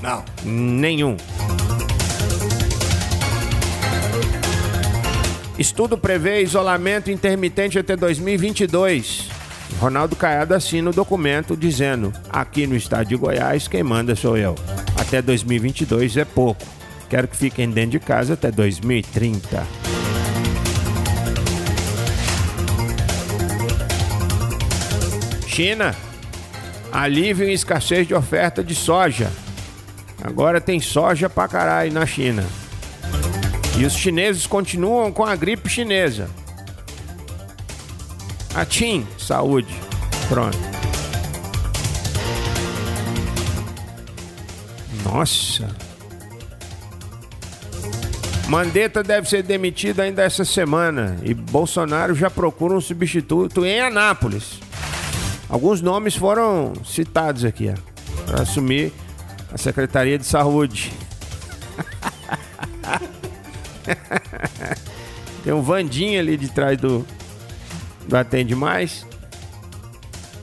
Não. 0.00 0.24
Nenhum. 0.44 1.16
Estudo 5.58 5.96
prevê 5.96 6.42
isolamento 6.42 7.10
intermitente 7.10 7.78
até 7.78 7.96
2022. 7.96 9.28
Ronaldo 9.80 10.14
Caiado 10.14 10.54
assina 10.54 10.90
o 10.90 10.92
documento 10.92 11.56
dizendo: 11.56 12.12
aqui 12.28 12.66
no 12.66 12.76
estado 12.76 13.08
de 13.08 13.16
Goiás, 13.16 13.66
quem 13.66 13.82
manda 13.82 14.14
sou 14.14 14.36
eu. 14.36 14.54
Até 15.00 15.22
2022 15.22 16.18
é 16.18 16.24
pouco. 16.26 16.62
Quero 17.08 17.26
que 17.26 17.36
fiquem 17.36 17.70
dentro 17.70 17.92
de 17.92 18.00
casa 18.00 18.34
até 18.34 18.50
2030. 18.50 19.66
China, 25.46 25.94
alívio 26.92 27.48
em 27.48 27.52
escassez 27.52 28.06
de 28.06 28.12
oferta 28.12 28.62
de 28.62 28.74
soja. 28.74 29.30
Agora 30.22 30.60
tem 30.60 30.80
soja 30.80 31.30
pra 31.30 31.48
caralho 31.48 31.92
na 31.94 32.04
China. 32.04 32.44
E 33.78 33.84
os 33.84 33.92
chineses 33.92 34.46
continuam 34.46 35.12
com 35.12 35.24
a 35.24 35.36
gripe 35.36 35.68
chinesa. 35.68 36.30
Atim, 38.54 39.06
saúde. 39.18 39.74
Pronto. 40.28 40.58
Nossa. 45.04 45.68
Mandetta 48.48 49.02
deve 49.02 49.28
ser 49.28 49.42
demitido 49.42 50.00
ainda 50.00 50.22
essa 50.22 50.44
semana 50.44 51.18
e 51.22 51.34
Bolsonaro 51.34 52.14
já 52.14 52.30
procura 52.30 52.74
um 52.74 52.80
substituto 52.80 53.66
em 53.66 53.80
Anápolis. 53.80 54.60
Alguns 55.48 55.82
nomes 55.82 56.16
foram 56.16 56.72
citados 56.84 57.44
aqui, 57.44 57.72
para 58.24 58.42
assumir 58.42 58.92
a 59.52 59.58
Secretaria 59.58 60.18
de 60.18 60.24
Saúde. 60.24 60.92
Tem 65.44 65.52
um 65.52 65.62
Vandinho 65.62 66.18
ali 66.18 66.36
de 66.36 66.48
trás 66.48 66.76
do, 66.76 67.06
do 68.08 68.16
Atende 68.16 68.54
Mais. 68.54 69.06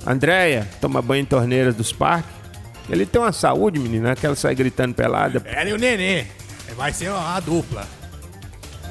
Andréia, 0.06 0.68
toma 0.80 1.02
banho 1.02 1.22
em 1.22 1.26
torneiras 1.26 1.76
dos 1.76 1.92
parques. 1.92 2.32
Ele 2.90 3.06
tem 3.06 3.22
uma 3.22 3.32
saúde, 3.32 3.80
menina, 3.80 4.12
aquela 4.12 4.36
sai 4.36 4.54
gritando 4.56 4.94
pelada. 4.94 5.42
Ela 5.46 5.70
e 5.70 5.74
o 5.74 5.78
Nenê. 5.78 6.26
Vai 6.76 6.92
ser 6.92 7.10
uma 7.10 7.40
dupla. 7.40 7.86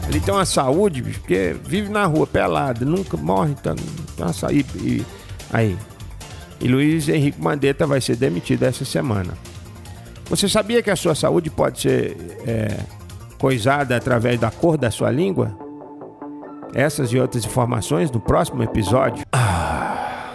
Ele 0.08 0.20
tem 0.20 0.32
uma 0.32 0.44
saúde, 0.44 1.02
bicho, 1.02 1.20
porque 1.20 1.54
vive 1.64 1.88
na 1.88 2.04
rua 2.06 2.26
pelado, 2.26 2.84
nunca 2.84 3.16
morre, 3.16 3.54
tá, 3.54 3.74
tá 4.16 4.32
sair 4.32 4.64
e 4.76 5.04
aí. 5.52 5.76
E 6.60 6.68
Luiz 6.68 7.08
Henrique 7.08 7.40
Mandetta 7.40 7.86
vai 7.86 8.00
ser 8.00 8.16
demitido 8.16 8.62
essa 8.64 8.84
semana. 8.84 9.34
Você 10.26 10.48
sabia 10.48 10.82
que 10.82 10.90
a 10.90 10.96
sua 10.96 11.14
saúde 11.14 11.50
pode 11.50 11.80
ser 11.80 12.16
é, 12.46 12.78
coisada 13.42 13.96
através 13.96 14.38
da 14.38 14.52
cor 14.52 14.78
da 14.78 14.88
sua 14.88 15.10
língua? 15.10 15.58
Essas 16.72 17.12
e 17.12 17.18
outras 17.18 17.44
informações 17.44 18.08
no 18.08 18.20
próximo 18.20 18.62
episódio. 18.62 19.26
Ah. 19.32 20.30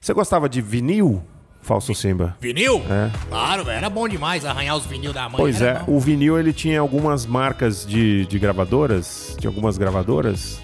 Você 0.00 0.14
gostava 0.14 0.48
de 0.48 0.62
vinil, 0.62 1.22
Falso 1.60 1.94
Simba? 1.94 2.34
Vinil? 2.40 2.82
É. 2.88 3.10
Claro. 3.28 3.68
Era 3.68 3.90
bom 3.90 4.08
demais 4.08 4.46
arranhar 4.46 4.74
os 4.74 4.86
vinil 4.86 5.12
da 5.12 5.28
mãe. 5.28 5.36
Pois 5.36 5.60
é, 5.60 5.80
bom. 5.80 5.92
o 5.94 6.00
vinil 6.00 6.38
ele 6.38 6.54
tinha 6.54 6.80
algumas 6.80 7.26
marcas 7.26 7.86
de, 7.86 8.24
de 8.24 8.38
gravadoras, 8.38 9.36
tinha 9.38 9.50
algumas 9.50 9.76
gravadoras. 9.76 10.58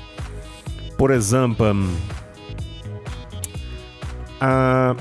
Por 0.96 1.10
exemplo, 1.10 1.66
a 4.40 4.96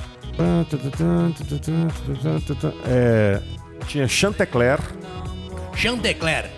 é, 2.85 3.41
tinha 3.87 4.07
Chantecler, 4.07 4.79
Chantecler. 5.73 6.56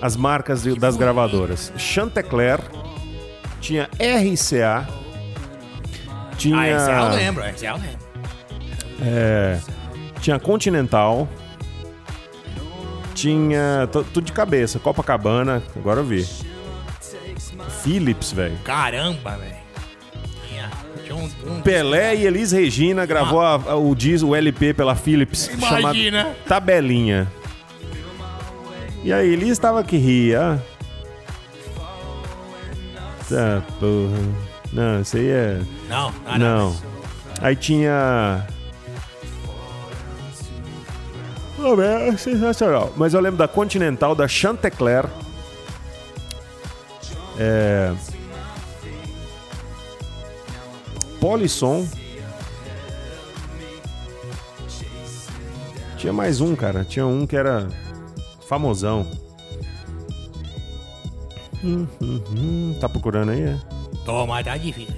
As 0.00 0.16
marcas 0.16 0.62
das 0.76 0.96
gravadoras. 0.96 1.72
Chantecler, 1.76 2.60
tinha 3.60 3.88
RCA, 3.98 4.86
tinha 6.36 6.56
Ah, 6.58 6.68
esse 6.68 6.90
eu 6.90 7.08
lembro, 7.16 7.44
esse 7.44 7.64
eu 7.66 7.74
lembro. 7.74 8.08
É, 9.02 9.58
tinha 10.20 10.38
Continental. 10.38 11.28
Tinha. 13.14 13.88
Tudo 13.92 14.22
de 14.22 14.32
cabeça. 14.32 14.78
Copacabana, 14.78 15.60
agora 15.74 16.00
eu 16.00 16.04
vi. 16.04 16.24
Philips, 17.82 18.30
velho. 18.32 18.56
Caramba, 18.64 19.36
velho. 19.36 19.58
Um, 21.10 21.52
um 21.56 21.60
Pelé 21.62 22.14
e 22.16 22.26
Elis 22.26 22.52
Regina 22.52 23.06
gravou 23.06 23.40
a- 23.40 23.54
a- 23.54 23.74
o 23.76 23.94
disco, 23.94 24.28
o 24.28 24.36
LP 24.36 24.74
pela 24.74 24.94
Philips. 24.94 25.46
Imagina. 25.48 26.22
Chamado 26.22 26.36
Tabelinha. 26.46 27.26
E 29.04 29.12
aí, 29.12 29.32
Elis 29.32 29.58
tava 29.58 29.82
que 29.84 29.96
ria. 29.96 30.62
Tá, 33.28 33.62
porra. 33.78 34.18
Não, 34.72 35.00
isso 35.00 35.16
aí 35.16 35.28
é. 35.28 35.60
Não, 35.88 36.12
ah, 36.26 36.38
não. 36.38 36.70
Não. 36.70 36.76
Aí 37.40 37.54
tinha. 37.54 38.46
Oh, 41.58 41.80
é 41.80 42.16
sensacional. 42.16 42.92
Mas 42.96 43.14
eu 43.14 43.20
lembro 43.20 43.38
da 43.38 43.48
Continental, 43.48 44.14
da 44.14 44.26
Chantecler. 44.28 45.04
É. 47.38 47.94
Polisson. 51.20 51.86
Tinha 55.96 56.12
mais 56.12 56.40
um, 56.40 56.54
cara. 56.54 56.84
Tinha 56.84 57.06
um 57.06 57.26
que 57.26 57.36
era 57.36 57.66
famosão. 58.48 59.06
Hum, 61.62 61.86
hum, 62.00 62.20
hum. 62.30 62.78
Tá 62.80 62.88
procurando 62.88 63.30
aí, 63.30 63.42
é? 63.42 63.58
Toma, 64.04 64.42
tá 64.42 64.56
difícil. 64.56 64.94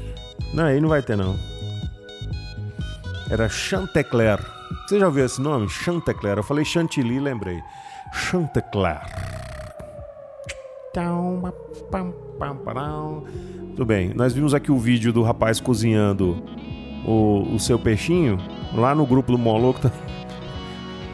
Não, 0.54 0.64
aí 0.64 0.80
não 0.80 0.88
vai 0.88 1.02
ter, 1.02 1.16
não. 1.16 1.36
Era 3.28 3.48
Chantecler. 3.48 4.38
Você 4.86 4.98
já 4.98 5.06
ouviu 5.06 5.24
esse 5.24 5.40
nome? 5.40 5.68
Chantecler. 5.68 6.38
Eu 6.38 6.42
falei 6.42 6.64
Chantilly, 6.64 7.18
lembrei. 7.18 7.60
Chantecler. 8.12 9.00
Tudo 13.70 13.86
bem. 13.86 14.12
Nós 14.14 14.32
vimos 14.32 14.52
aqui 14.54 14.70
o 14.72 14.78
vídeo 14.78 15.12
do 15.12 15.22
rapaz 15.22 15.60
cozinhando 15.60 16.42
o, 17.04 17.54
o 17.54 17.58
seu 17.58 17.78
peixinho. 17.78 18.38
Lá 18.74 18.94
no 18.94 19.06
grupo 19.06 19.32
do 19.32 19.38
Moloco. 19.38 19.90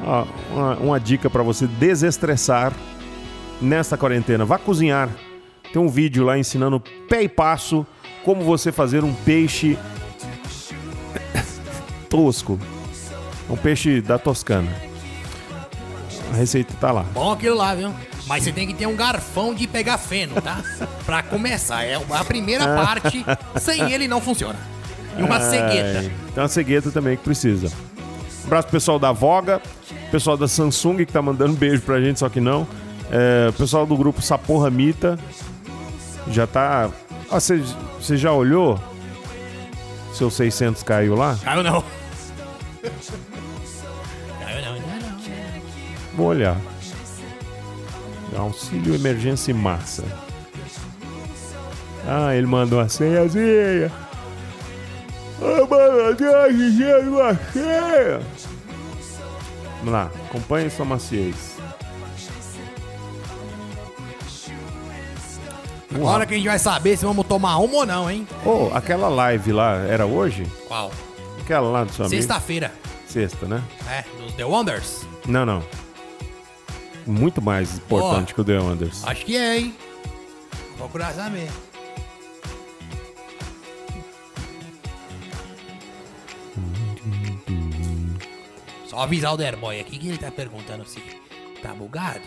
Uma, 0.06 0.74
uma 0.76 1.00
dica 1.00 1.28
para 1.28 1.42
você 1.42 1.66
desestressar 1.66 2.72
nesta 3.60 3.96
quarentena. 3.96 4.44
Vá 4.44 4.58
cozinhar. 4.58 5.08
Tem 5.72 5.82
um 5.82 5.88
vídeo 5.88 6.24
lá 6.24 6.38
ensinando 6.38 6.80
pé 7.08 7.22
e 7.24 7.28
passo 7.28 7.84
como 8.24 8.42
você 8.44 8.70
fazer 8.70 9.04
um 9.04 9.12
peixe 9.12 9.76
tosco. 12.08 12.58
Um 13.50 13.56
peixe 13.56 14.00
da 14.00 14.18
Toscana. 14.18 14.70
A 16.32 16.36
receita 16.36 16.74
tá 16.80 16.90
lá. 16.90 17.04
Bom 17.12 17.32
aquilo 17.32 17.56
lá, 17.56 17.74
viu? 17.74 17.92
Mas 18.26 18.42
você 18.42 18.52
tem 18.52 18.66
que 18.66 18.74
ter 18.74 18.86
um 18.86 18.96
garfão 18.96 19.54
de 19.54 19.68
pegar 19.68 19.98
feno, 19.98 20.40
tá? 20.40 20.62
pra 21.06 21.22
começar. 21.22 21.84
É 21.84 21.94
a 21.94 22.24
primeira 22.24 22.64
parte. 22.74 23.24
Sem 23.60 23.92
ele 23.92 24.08
não 24.08 24.20
funciona. 24.20 24.58
E 25.16 25.22
uma 25.22 25.40
cegueta. 25.40 26.10
Tem 26.34 26.42
uma 26.42 26.48
cegueta 26.48 26.90
também 26.90 27.16
que 27.16 27.22
precisa. 27.22 27.68
Um 27.68 28.46
abraço 28.46 28.68
pro 28.68 28.76
pessoal 28.76 28.98
da 28.98 29.12
Voga, 29.12 29.62
pessoal 30.10 30.36
da 30.36 30.48
Samsung 30.48 30.96
que 30.98 31.12
tá 31.12 31.20
mandando 31.22 31.54
beijo 31.54 31.82
pra 31.82 32.00
gente, 32.00 32.18
só 32.18 32.28
que 32.28 32.40
não. 32.40 32.66
É, 33.10 33.50
pessoal 33.52 33.86
do 33.86 33.96
grupo 33.96 34.20
Saporra 34.22 34.70
Mita. 34.70 35.18
Já 36.30 36.46
tá. 36.46 36.90
Ah, 37.30 37.40
Você 37.40 38.16
já 38.16 38.32
olhou? 38.32 38.78
Seu 40.12 40.30
600 40.30 40.82
caiu 40.82 41.14
lá? 41.14 41.38
Caiu 41.42 41.62
não. 41.62 41.84
Caiu 44.40 44.64
não, 44.64 44.72
ainda 44.74 45.06
não. 45.06 45.16
Vou 46.16 46.26
olhar. 46.28 46.56
Auxílio 48.36 48.94
emergência 48.94 49.50
em 49.50 49.54
massa. 49.54 50.04
Ah, 52.06 52.34
ele 52.34 52.46
mandou 52.46 52.78
uma 52.78 52.88
senhazinha. 52.88 53.90
Ah, 55.40 55.66
mano, 55.68 55.98
eu 55.98 56.16
uma 57.10 57.34
senha. 57.52 58.20
Vamos 59.78 59.92
lá, 59.92 60.10
acompanhe 60.28 60.70
sua 60.70 60.84
maciez. 60.84 61.56
Agora 65.94 66.26
que 66.26 66.34
a 66.34 66.36
gente 66.36 66.46
vai 66.46 66.58
saber 66.58 66.96
se 66.96 67.04
vamos 67.04 67.26
tomar 67.26 67.56
uma 67.58 67.76
ou 67.76 67.86
não, 67.86 68.10
hein? 68.10 68.26
Ô, 68.44 68.70
aquela 68.74 69.08
live 69.08 69.52
lá, 69.52 69.76
era 69.76 70.04
hoje? 70.04 70.44
Qual? 70.68 70.90
Aquela 71.40 71.70
lá 71.70 71.84
do 71.84 71.92
seu 71.92 72.04
amigo? 72.04 72.20
Sexta-feira. 72.20 72.72
Sexta, 73.06 73.46
né? 73.46 73.62
É, 73.88 74.04
dos 74.20 74.34
The 74.34 74.44
Wonders. 74.44 75.06
Não, 75.26 75.46
não. 75.46 75.62
Muito 77.06 77.40
mais 77.40 77.76
importante 77.76 78.34
que 78.34 78.40
o 78.40 78.44
The 78.44 78.58
Wonders. 78.58 79.04
Acho 79.06 79.24
que 79.24 79.36
é, 79.36 79.58
hein? 79.58 79.74
Vou 80.76 80.88
procurar 80.88 81.14
saber. 81.14 81.48
Só 88.96 89.02
avisar 89.02 89.34
o 89.34 89.36
Derboy 89.36 89.78
aqui 89.78 89.98
que 89.98 90.08
ele 90.08 90.16
tá 90.16 90.30
perguntando 90.30 90.86
se 90.86 91.02
tá 91.62 91.74
bugado. 91.74 92.22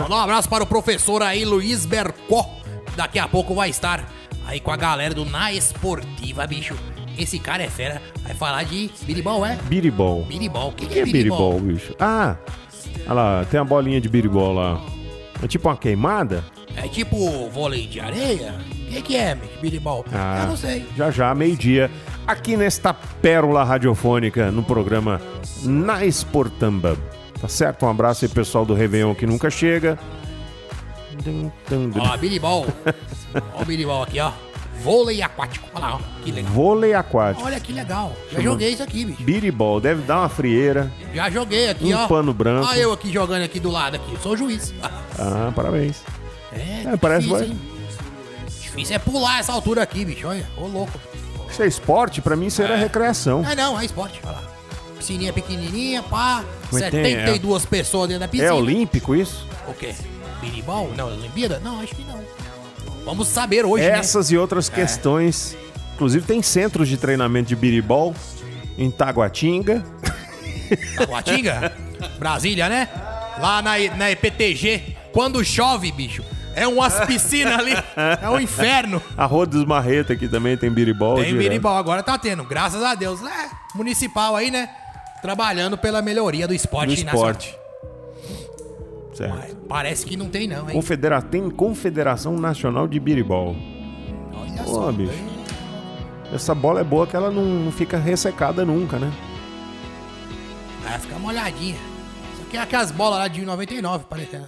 Mandar 0.00 0.16
um 0.16 0.18
abraço 0.18 0.48
para 0.48 0.64
o 0.64 0.66
professor 0.66 1.22
aí, 1.22 1.44
Luiz 1.44 1.86
Bercó. 1.86 2.50
Daqui 2.96 3.20
a 3.20 3.28
pouco 3.28 3.54
vai 3.54 3.70
estar 3.70 4.04
aí 4.44 4.58
com 4.58 4.72
a 4.72 4.76
galera 4.76 5.14
do 5.14 5.24
Na 5.24 5.52
Esportiva, 5.52 6.44
bicho. 6.48 6.74
Esse 7.16 7.38
cara 7.38 7.62
é 7.62 7.70
fera. 7.70 8.02
Vai 8.24 8.34
falar 8.34 8.64
de 8.64 8.90
biribol, 9.02 9.46
é? 9.46 9.54
Biribol. 9.68 10.24
Biribol. 10.24 10.70
O 10.70 10.72
que, 10.72 10.86
que 10.86 10.94
que 10.94 10.98
é 10.98 11.02
é 11.02 11.04
biribol, 11.04 11.52
biribol? 11.52 11.60
bicho? 11.60 11.94
Ah, 12.00 12.36
olha 13.06 13.12
lá, 13.12 13.44
tem 13.44 13.60
a 13.60 13.64
bolinha 13.64 14.00
de 14.00 14.08
biribol 14.08 14.52
lá. 14.52 14.91
É 15.42 15.46
tipo 15.48 15.68
uma 15.68 15.76
queimada? 15.76 16.44
É 16.76 16.86
tipo 16.88 17.48
vôlei 17.50 17.86
de 17.86 18.00
areia? 18.00 18.54
O 18.70 18.94
que, 18.94 19.02
que 19.02 19.16
é, 19.16 19.34
bicho? 19.34 19.52
Biribol? 19.60 20.04
Ah, 20.12 20.40
Eu 20.42 20.48
não 20.48 20.56
sei. 20.56 20.86
Já 20.96 21.10
já, 21.10 21.34
meio-dia, 21.34 21.90
aqui 22.26 22.56
nesta 22.56 22.94
pérola 22.94 23.64
radiofônica, 23.64 24.50
no 24.50 24.62
programa 24.62 25.20
Na 25.62 26.04
Esportamba. 26.04 26.96
Tá 27.40 27.48
certo? 27.48 27.84
Um 27.86 27.88
abraço 27.88 28.24
aí, 28.24 28.30
pessoal 28.30 28.64
do 28.64 28.74
Réveillon 28.74 29.14
que 29.14 29.26
nunca 29.26 29.50
chega. 29.50 29.98
Ó 31.98 32.02
lá, 32.02 32.16
biribol. 32.16 32.66
ó 33.54 33.62
o 33.62 33.64
biribol 33.64 34.02
aqui, 34.02 34.20
ó. 34.20 34.30
Vôlei 34.80 35.22
aquático. 35.22 35.68
Olha 35.74 35.86
lá, 35.86 35.94
ó. 35.96 36.00
Que 36.24 36.32
legal. 36.32 36.52
Vôlei 36.52 36.94
aquático. 36.94 37.44
Olha 37.46 37.60
que 37.60 37.72
legal. 37.72 38.12
Já 38.32 38.40
joguei 38.40 38.70
isso 38.70 38.82
aqui, 38.82 39.04
bicho. 39.04 39.22
Biribol, 39.22 39.80
deve 39.80 40.02
dar 40.02 40.18
uma 40.20 40.28
frieira. 40.28 40.90
Já 41.14 41.30
joguei 41.30 41.68
aqui, 41.70 41.92
Um 41.94 41.96
ó. 41.96 42.08
pano 42.08 42.32
branco. 42.34 42.66
Olha 42.66 42.80
eu 42.80 42.92
aqui 42.92 43.12
jogando 43.12 43.42
aqui 43.42 43.60
do 43.60 43.70
lado 43.70 43.94
aqui. 43.96 44.16
Sou 44.22 44.36
juiz. 44.36 44.74
Ah, 45.18 45.52
parabéns. 45.54 46.02
É, 46.52 46.92
É, 46.92 46.96
parece 46.96 47.26
difícil, 47.28 47.46
hein? 47.46 47.60
Difícil 48.60 48.96
é 48.96 48.98
pular 48.98 49.38
essa 49.40 49.52
altura 49.52 49.82
aqui, 49.82 50.04
bicho. 50.04 50.26
Olha, 50.26 50.46
ô 50.56 50.66
louco. 50.66 50.92
Isso 51.50 51.62
é 51.62 51.66
esporte? 51.66 52.20
Pra 52.22 52.34
mim, 52.34 52.46
isso 52.46 52.62
era 52.62 52.76
recreação. 52.76 53.44
Ah, 53.46 53.54
não, 53.54 53.78
é 53.78 53.84
esporte. 53.84 54.18
Olha 54.24 54.32
lá. 54.36 54.42
Piscininha 54.98 55.32
pequenininha, 55.32 56.02
pá. 56.02 56.44
Mas 56.72 56.82
tem, 56.90 57.04
72 57.04 57.66
pessoas 57.66 58.08
dentro 58.08 58.20
da 58.20 58.28
piscina. 58.28 58.48
É 58.48 58.52
olímpico 58.52 59.14
isso? 59.14 59.46
O 59.68 59.74
quê? 59.74 59.94
Biribol? 60.40 60.90
Não, 60.96 61.08
Olimpíada? 61.08 61.60
Não, 61.62 61.80
acho 61.80 61.94
que 61.94 62.02
não. 62.04 62.20
Vamos 63.04 63.28
saber 63.28 63.64
hoje, 63.64 63.84
Essas 63.84 64.30
e 64.30 64.36
outras 64.36 64.68
questões. 64.68 65.56
Inclusive, 65.94 66.24
tem 66.26 66.42
centros 66.42 66.88
de 66.88 66.96
treinamento 66.96 67.48
de 67.48 67.56
biribol 67.56 68.14
em 68.78 68.90
Taguatinga. 68.90 69.84
né? 70.02 70.76
Taguatinga? 70.96 71.72
Brasília, 72.18 72.68
né? 72.68 72.88
Lá 73.38 73.60
na, 73.62 73.78
na 73.96 74.10
EPTG, 74.10 74.96
quando 75.12 75.44
chove, 75.44 75.90
bicho, 75.92 76.24
é 76.54 76.66
umas 76.66 77.00
piscinas 77.06 77.58
ali. 77.58 77.72
É 78.20 78.28
um 78.28 78.40
inferno. 78.40 79.02
A 79.16 79.26
Rua 79.26 79.46
dos 79.46 79.64
Marreta 79.64 80.12
aqui 80.12 80.28
também 80.28 80.56
tem 80.56 80.70
biribol. 80.70 81.16
Tem 81.16 81.24
direto. 81.26 81.38
biribol, 81.42 81.76
agora 81.76 82.02
tá 82.02 82.16
tendo, 82.18 82.44
graças 82.44 82.82
a 82.82 82.94
Deus. 82.94 83.20
É, 83.22 83.50
municipal 83.74 84.36
aí, 84.36 84.50
né? 84.50 84.68
Trabalhando 85.20 85.78
pela 85.78 86.02
melhoria 86.02 86.48
do 86.48 86.54
esporte 86.54 87.04
nacional. 87.04 87.14
esporte. 87.14 87.61
Certo. 89.12 89.34
Mas 89.36 89.56
Parece 89.68 90.06
que 90.06 90.16
não 90.16 90.28
tem, 90.28 90.46
não, 90.48 90.68
hein? 90.68 90.74
Confedera... 90.74 91.20
Tem 91.20 91.48
Confederação 91.50 92.34
Nacional 92.36 92.88
de 92.88 92.98
Biribol. 92.98 93.54
Olha 94.34 94.62
Pô, 94.64 94.74
só. 94.74 94.92
bicho. 94.92 95.12
Essa 96.32 96.54
bola 96.54 96.80
é 96.80 96.84
boa 96.84 97.06
que 97.06 97.14
ela 97.14 97.30
não, 97.30 97.44
não 97.44 97.72
fica 97.72 97.98
ressecada 97.98 98.64
nunca, 98.64 98.98
né? 98.98 99.12
Vai 100.82 100.98
ficar 100.98 101.18
molhadinha. 101.18 101.76
Isso 102.32 102.42
aqui 102.42 102.56
é 102.56 102.60
aquelas 102.60 102.90
bolas 102.90 103.18
lá 103.18 103.28
de 103.28 103.44
99, 103.44 104.04
parecendo. 104.08 104.46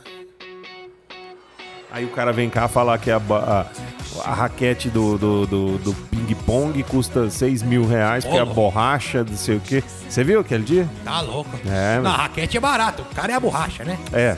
Aí 1.91 2.05
o 2.05 2.09
cara 2.09 2.33
vem 2.33 2.51
cá 2.51 2.67
falar 2.67 2.99
que 2.99 3.09
a, 3.11 3.19
a, 3.19 3.67
a 4.25 4.35
raquete 4.35 4.91
do, 4.91 5.17
do, 5.17 5.47
do, 5.47 5.79
do 5.79 5.95
ping-pong 6.11 6.83
custa 6.83 7.31
6 7.31 7.63
mil 7.63 7.87
reais, 7.87 8.25
porque 8.25 8.39
é 8.39 8.41
a 8.41 8.45
borracha, 8.45 9.23
não 9.23 9.37
sei 9.37 9.57
o 9.59 9.61
quê. 9.61 9.85
Você 10.09 10.25
viu 10.25 10.41
aquele 10.41 10.65
dia? 10.65 10.89
Tá 11.05 11.21
louco. 11.21 11.51
É, 11.67 11.97
Na 11.97 12.11
mas- 12.11 12.17
raquete 12.23 12.57
é 12.57 12.61
barato. 12.61 13.03
O 13.03 13.15
cara 13.15 13.33
é 13.33 13.37
a 13.37 13.41
borracha, 13.41 13.85
né? 13.85 13.97
É. 14.13 14.37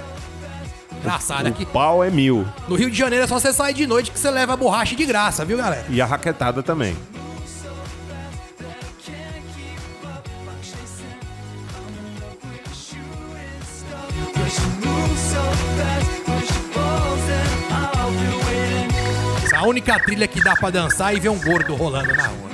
Engraçado 1.07 1.45
O 1.47 1.49
aqui. 1.49 1.65
pau 1.65 2.03
é 2.03 2.11
mil. 2.11 2.45
No 2.69 2.75
Rio 2.75 2.91
de 2.91 2.99
Janeiro 2.99 3.25
é 3.25 3.29
só 3.29 3.39
você 3.39 3.53
sair 3.53 3.75
de 3.75 3.87
noite 3.87 4.11
que 4.11 4.19
você 4.19 4.29
leva 4.31 4.55
a 4.55 4.57
borracha 4.57 4.97
de 4.97 5.07
graça, 5.07 5.45
viu, 5.45 5.57
galera? 5.57 5.87
E 5.89 6.01
a 6.01 6.07
raquetada 6.07 6.63
também. 6.63 6.97
Essa 19.45 19.57
é 19.57 19.59
a 19.59 19.63
única 19.63 19.99
trilha 20.01 20.27
que 20.27 20.43
dá 20.43 20.57
pra 20.57 20.71
dançar 20.71 21.15
e 21.15 21.21
ver 21.21 21.29
um 21.29 21.39
gordo 21.39 21.75
rolando 21.75 22.15
na 22.15 22.27
rua. 22.27 22.47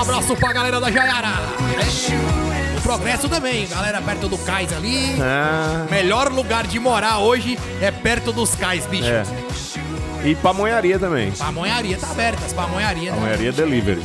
Abraço 0.00 0.36
pra 0.36 0.52
galera 0.52 0.80
da 0.80 0.90
Jaiara. 0.90 2.45
Progresso 2.86 3.28
também, 3.28 3.66
galera 3.66 4.00
perto 4.00 4.28
do 4.28 4.38
cais 4.38 4.72
ali. 4.72 5.16
Ah, 5.20 5.86
Melhor 5.90 6.30
lugar 6.30 6.66
de 6.68 6.78
morar 6.78 7.18
hoje 7.18 7.58
é 7.82 7.90
perto 7.90 8.32
dos 8.32 8.54
cais, 8.54 8.86
bicho. 8.86 9.08
é. 9.08 9.24
E 10.24 10.36
pamonharia 10.36 10.96
também. 10.98 11.32
Pamonharia 11.32 11.98
tá 11.98 12.10
aberta, 12.10 12.44
as 12.46 12.52
pamonharias. 12.52 13.12
né? 13.12 13.18
Pamonharia 13.20 13.52
delivery. 13.52 14.02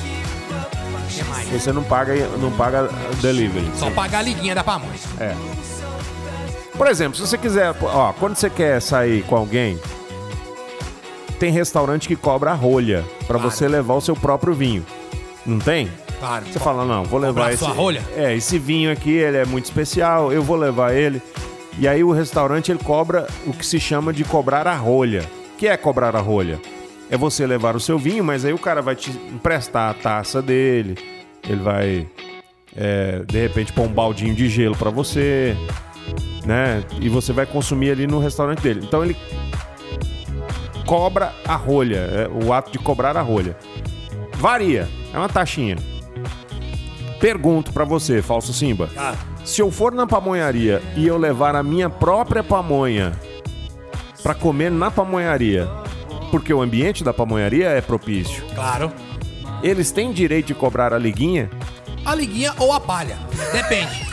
Que 1.10 1.24
mais? 1.26 1.48
Você 1.50 1.72
não 1.72 1.84
paga, 1.84 2.14
não 2.40 2.52
paga 2.52 2.90
delivery. 3.22 3.70
Só 3.78 3.92
pagar 3.92 4.20
a 4.20 4.22
liguinha 4.24 4.56
da 4.56 4.64
pamonha. 4.64 4.92
É. 5.20 5.36
Por 6.76 6.88
exemplo, 6.88 7.16
se 7.16 7.22
você 7.28 7.38
quiser, 7.38 7.76
ó, 7.84 8.14
quando 8.14 8.36
você 8.36 8.50
quer 8.50 8.82
sair 8.82 9.22
com 9.24 9.36
alguém, 9.36 9.80
tem 11.40 11.52
restaurante 11.52 12.08
que 12.08 12.16
cobra 12.16 12.52
rolha 12.54 13.06
pra 13.28 13.38
Claro. 13.38 13.52
você 13.52 13.68
levar 13.68 13.94
o 13.94 14.02
seu 14.02 14.16
próprio 14.16 14.54
vinho. 14.56 14.84
Não 15.46 15.60
tem? 15.60 15.90
Claro. 16.22 16.46
Você 16.46 16.60
fala, 16.60 16.86
não, 16.86 17.04
vou 17.04 17.20
levar 17.20 17.52
esse. 17.52 17.66
sua 17.66 17.74
rolha? 17.74 18.04
É, 18.16 18.36
esse 18.36 18.60
vinho 18.60 18.92
aqui, 18.92 19.10
ele 19.10 19.38
é 19.38 19.46
muito 19.46 19.66
especial, 19.66 20.32
eu 20.32 20.44
vou 20.44 20.56
levar 20.56 20.94
ele. 20.94 21.20
E 21.80 21.88
aí 21.88 22.04
o 22.04 22.12
restaurante 22.12 22.72
ele 22.72 22.78
cobra 22.78 23.26
o 23.48 23.52
que 23.52 23.66
se 23.66 23.80
chama 23.80 24.14
de 24.14 24.24
cobrar 24.24 24.68
a 24.68 24.76
rolha. 24.76 25.28
O 25.56 25.58
que 25.58 25.68
é 25.68 25.76
cobrar 25.76 26.16
a 26.16 26.20
rolha? 26.20 26.62
É 27.10 27.18
você 27.18 27.48
levar 27.48 27.76
o 27.76 27.80
seu 27.80 27.98
vinho, 27.98 28.24
mas 28.24 28.46
aí 28.46 28.54
o 28.54 28.60
cara 28.60 28.84
vai 28.84 28.96
te 28.96 29.10
emprestar 29.10 29.90
a 29.90 29.94
taça 29.96 30.44
dele. 30.44 30.96
Ele 31.50 31.60
vai, 31.64 32.08
é, 32.78 33.24
de 33.28 33.40
repente, 33.42 33.74
pôr 33.74 33.86
um 33.86 33.92
baldinho 33.92 34.36
de 34.36 34.48
gelo 34.48 34.78
pra 34.78 34.92
você, 34.92 35.58
né? 36.46 36.84
E 37.00 37.10
você 37.10 37.34
vai 37.34 37.48
consumir 37.48 37.90
ali 37.90 38.06
no 38.06 38.20
restaurante 38.20 38.62
dele. 38.62 38.82
Então 38.84 39.04
ele 39.04 39.18
cobra 40.86 41.34
a 41.48 41.56
rolha, 41.56 41.98
é 41.98 42.30
o 42.46 42.54
ato 42.54 42.72
de 42.72 42.78
cobrar 42.78 43.18
a 43.18 43.22
rolha. 43.22 43.58
Varia, 44.36 44.88
é 45.12 45.18
uma 45.18 45.28
taxinha. 45.28 45.78
Pergunto 47.22 47.72
pra 47.72 47.86
você, 47.86 48.20
falso 48.20 48.52
Simba. 48.52 48.90
Ah, 48.98 49.14
Se 49.46 49.62
eu 49.62 49.72
for 49.72 49.94
na 49.94 50.08
pamonharia 50.08 50.82
e 50.96 51.06
eu 51.06 51.18
levar 51.20 51.56
a 51.56 51.62
minha 51.62 51.88
própria 51.88 52.44
pamonha 52.44 53.12
pra 54.24 54.34
comer 54.34 54.72
na 54.72 54.90
pamonharia, 54.90 55.70
porque 56.32 56.52
o 56.52 56.62
ambiente 56.62 57.04
da 57.04 57.14
pamonharia 57.14 57.70
é 57.70 57.80
propício, 57.80 58.44
claro. 58.56 58.92
eles 59.62 59.92
têm 59.92 60.12
direito 60.12 60.48
de 60.48 60.56
cobrar 60.56 60.94
a 60.94 60.98
liguinha? 60.98 61.48
A 62.04 62.16
liguinha 62.16 62.56
ou 62.58 62.74
a 62.74 62.80
palha. 62.80 63.18
Depende. 63.52 64.10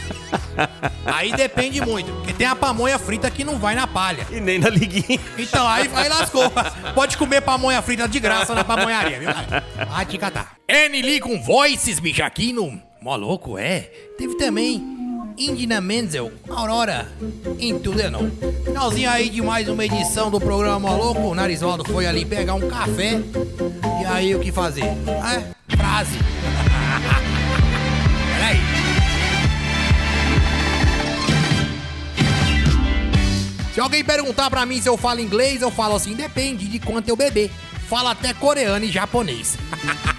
Aí 1.07 1.33
depende 1.33 1.81
muito. 1.81 2.13
Porque 2.13 2.35
tem 2.35 2.47
a 2.47 2.55
pamonha 2.55 2.99
frita 2.99 3.31
que 3.31 3.43
não 3.43 3.59
vai 3.59 3.75
na 3.75 3.87
palha. 3.87 4.27
E 4.31 4.41
nem 4.41 4.59
na 4.59 4.69
liguinha. 4.69 5.19
Então 5.39 5.67
aí, 5.67 5.89
aí 5.95 6.09
lascou. 6.09 6.53
Pode 6.95 7.17
comer 7.17 7.41
pamonha 7.41 7.81
frita 7.81 8.07
de 8.07 8.21
graça 8.21 8.55
na 8.55 8.63
pamonharia, 8.63 9.19
viu? 9.19 9.31
Vai 9.89 10.05
te 10.05 10.19
catar. 10.19 10.57
N 10.69 11.21
com 11.21 11.41
Voices, 11.41 11.99
bicho, 11.99 12.23
aqui 12.23 12.53
no... 12.53 12.88
Mó 13.09 13.17
louco, 13.17 13.57
é. 13.57 13.91
Teve 14.19 14.35
também 14.35 14.85
Indina 15.39 15.81
Menzel, 15.81 16.31
Aurora, 16.47 17.11
Into 17.59 17.95
the 17.95 18.11
Know. 18.11 18.31
Finalzinho 18.63 19.09
aí 19.09 19.31
de 19.31 19.41
mais 19.41 19.67
uma 19.67 19.83
edição 19.83 20.31
do 20.31 20.39
programa 20.39 20.79
Mó 20.79 20.95
Louco. 20.95 21.23
O 21.23 21.35
Narizvaldo 21.35 21.87
foi 21.87 22.07
ali 22.07 22.27
pegar 22.27 22.53
um 22.53 22.69
café. 22.69 23.19
E 24.03 24.05
aí, 24.05 24.35
o 24.35 24.41
que 24.41 24.53
fazer? 24.53 24.85
É, 24.85 25.43
frase. 25.75 26.19
Peraí. 28.37 28.59
Se 33.73 33.81
alguém 33.81 34.05
perguntar 34.05 34.51
pra 34.51 34.67
mim 34.67 34.83
se 34.83 34.89
eu 34.91 34.99
falo 34.99 35.21
inglês, 35.21 35.63
eu 35.63 35.71
falo 35.71 35.97
assim, 35.97 36.13
depende 36.13 36.69
de 36.69 36.79
quanto 36.79 37.09
eu 37.09 37.17
beber. 37.17 37.51
Falo 37.89 38.09
até 38.09 38.35
coreano 38.35 38.85
e 38.85 38.93
japonês. 38.93 39.57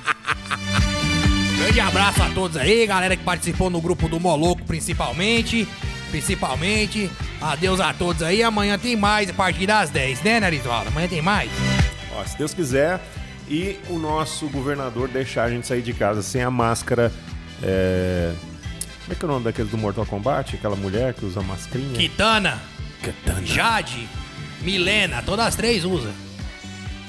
Grande 1.59 1.79
abraço 1.81 2.23
a 2.23 2.29
todos 2.29 2.55
aí, 2.55 2.87
galera 2.87 3.17
que 3.17 3.23
participou 3.23 3.69
no 3.69 3.81
grupo 3.81 4.07
do 4.07 4.17
Moloco, 4.17 4.63
principalmente. 4.63 5.67
Principalmente. 6.09 7.11
Adeus 7.41 7.81
a 7.81 7.93
todos 7.93 8.23
aí. 8.23 8.41
Amanhã 8.41 8.79
tem 8.79 8.95
mais 8.95 9.29
a 9.29 9.33
partir 9.33 9.67
das 9.67 9.89
10, 9.89 10.23
né, 10.23 10.39
Narizvaldo? 10.39 10.87
Amanhã 10.87 11.09
tem 11.09 11.21
mais. 11.21 11.51
Ó, 12.15 12.23
se 12.23 12.37
Deus 12.37 12.53
quiser 12.53 13.01
e 13.49 13.77
o 13.89 13.99
nosso 13.99 14.47
governador 14.47 15.09
deixar 15.09 15.43
a 15.43 15.49
gente 15.49 15.67
sair 15.67 15.81
de 15.81 15.93
casa 15.93 16.23
sem 16.23 16.41
a 16.41 16.49
máscara. 16.49 17.11
É... 17.61 18.33
Como 19.01 19.13
é 19.13 19.15
que 19.15 19.25
é 19.25 19.27
o 19.27 19.31
nome 19.31 19.43
daquele 19.43 19.67
do 19.67 19.77
Mortal 19.77 20.05
Kombat? 20.05 20.55
Aquela 20.55 20.77
mulher 20.77 21.13
que 21.13 21.25
usa 21.25 21.41
mascarinha? 21.41 21.93
Kitana. 21.93 22.57
Katana. 23.03 23.45
Jade, 23.45 24.07
Milena, 24.61 25.21
todas 25.23 25.47
as 25.47 25.55
três 25.55 25.83
usa. 25.83 26.11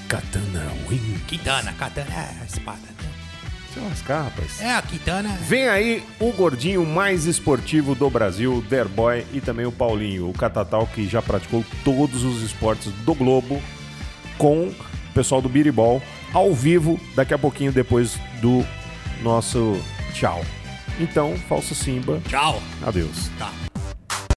Katana 0.08 0.72
Wing. 0.88 1.20
Kitana, 1.28 1.72
katana 1.74 2.10
é 2.10 2.46
espada? 2.46 2.89
Se 3.72 3.78
lascar, 3.80 4.22
rapaz. 4.24 4.60
É, 4.60 4.74
a 4.74 4.82
Kitana. 4.82 5.28
Vem 5.42 5.68
aí 5.68 6.02
o 6.18 6.32
gordinho 6.32 6.84
mais 6.84 7.26
esportivo 7.26 7.94
do 7.94 8.10
Brasil, 8.10 8.54
o 8.56 8.62
Derboy 8.62 9.24
e 9.32 9.40
também 9.40 9.64
o 9.66 9.72
Paulinho, 9.72 10.28
o 10.28 10.32
Catatal 10.32 10.86
que 10.86 11.06
já 11.08 11.22
praticou 11.22 11.64
todos 11.84 12.24
os 12.24 12.42
esportes 12.42 12.92
do 13.04 13.14
globo 13.14 13.62
com 14.36 14.68
o 14.68 14.74
pessoal 15.14 15.40
do 15.40 15.48
Biribol 15.48 16.02
ao 16.32 16.52
vivo 16.54 16.98
daqui 17.14 17.34
a 17.34 17.38
pouquinho 17.38 17.72
depois 17.72 18.18
do 18.40 18.64
nosso 19.22 19.80
tchau. 20.14 20.44
Então, 20.98 21.36
falso 21.48 21.74
Simba, 21.74 22.20
Tchau. 22.28 22.60
adeus. 22.84 23.30
Tá. 23.38 23.50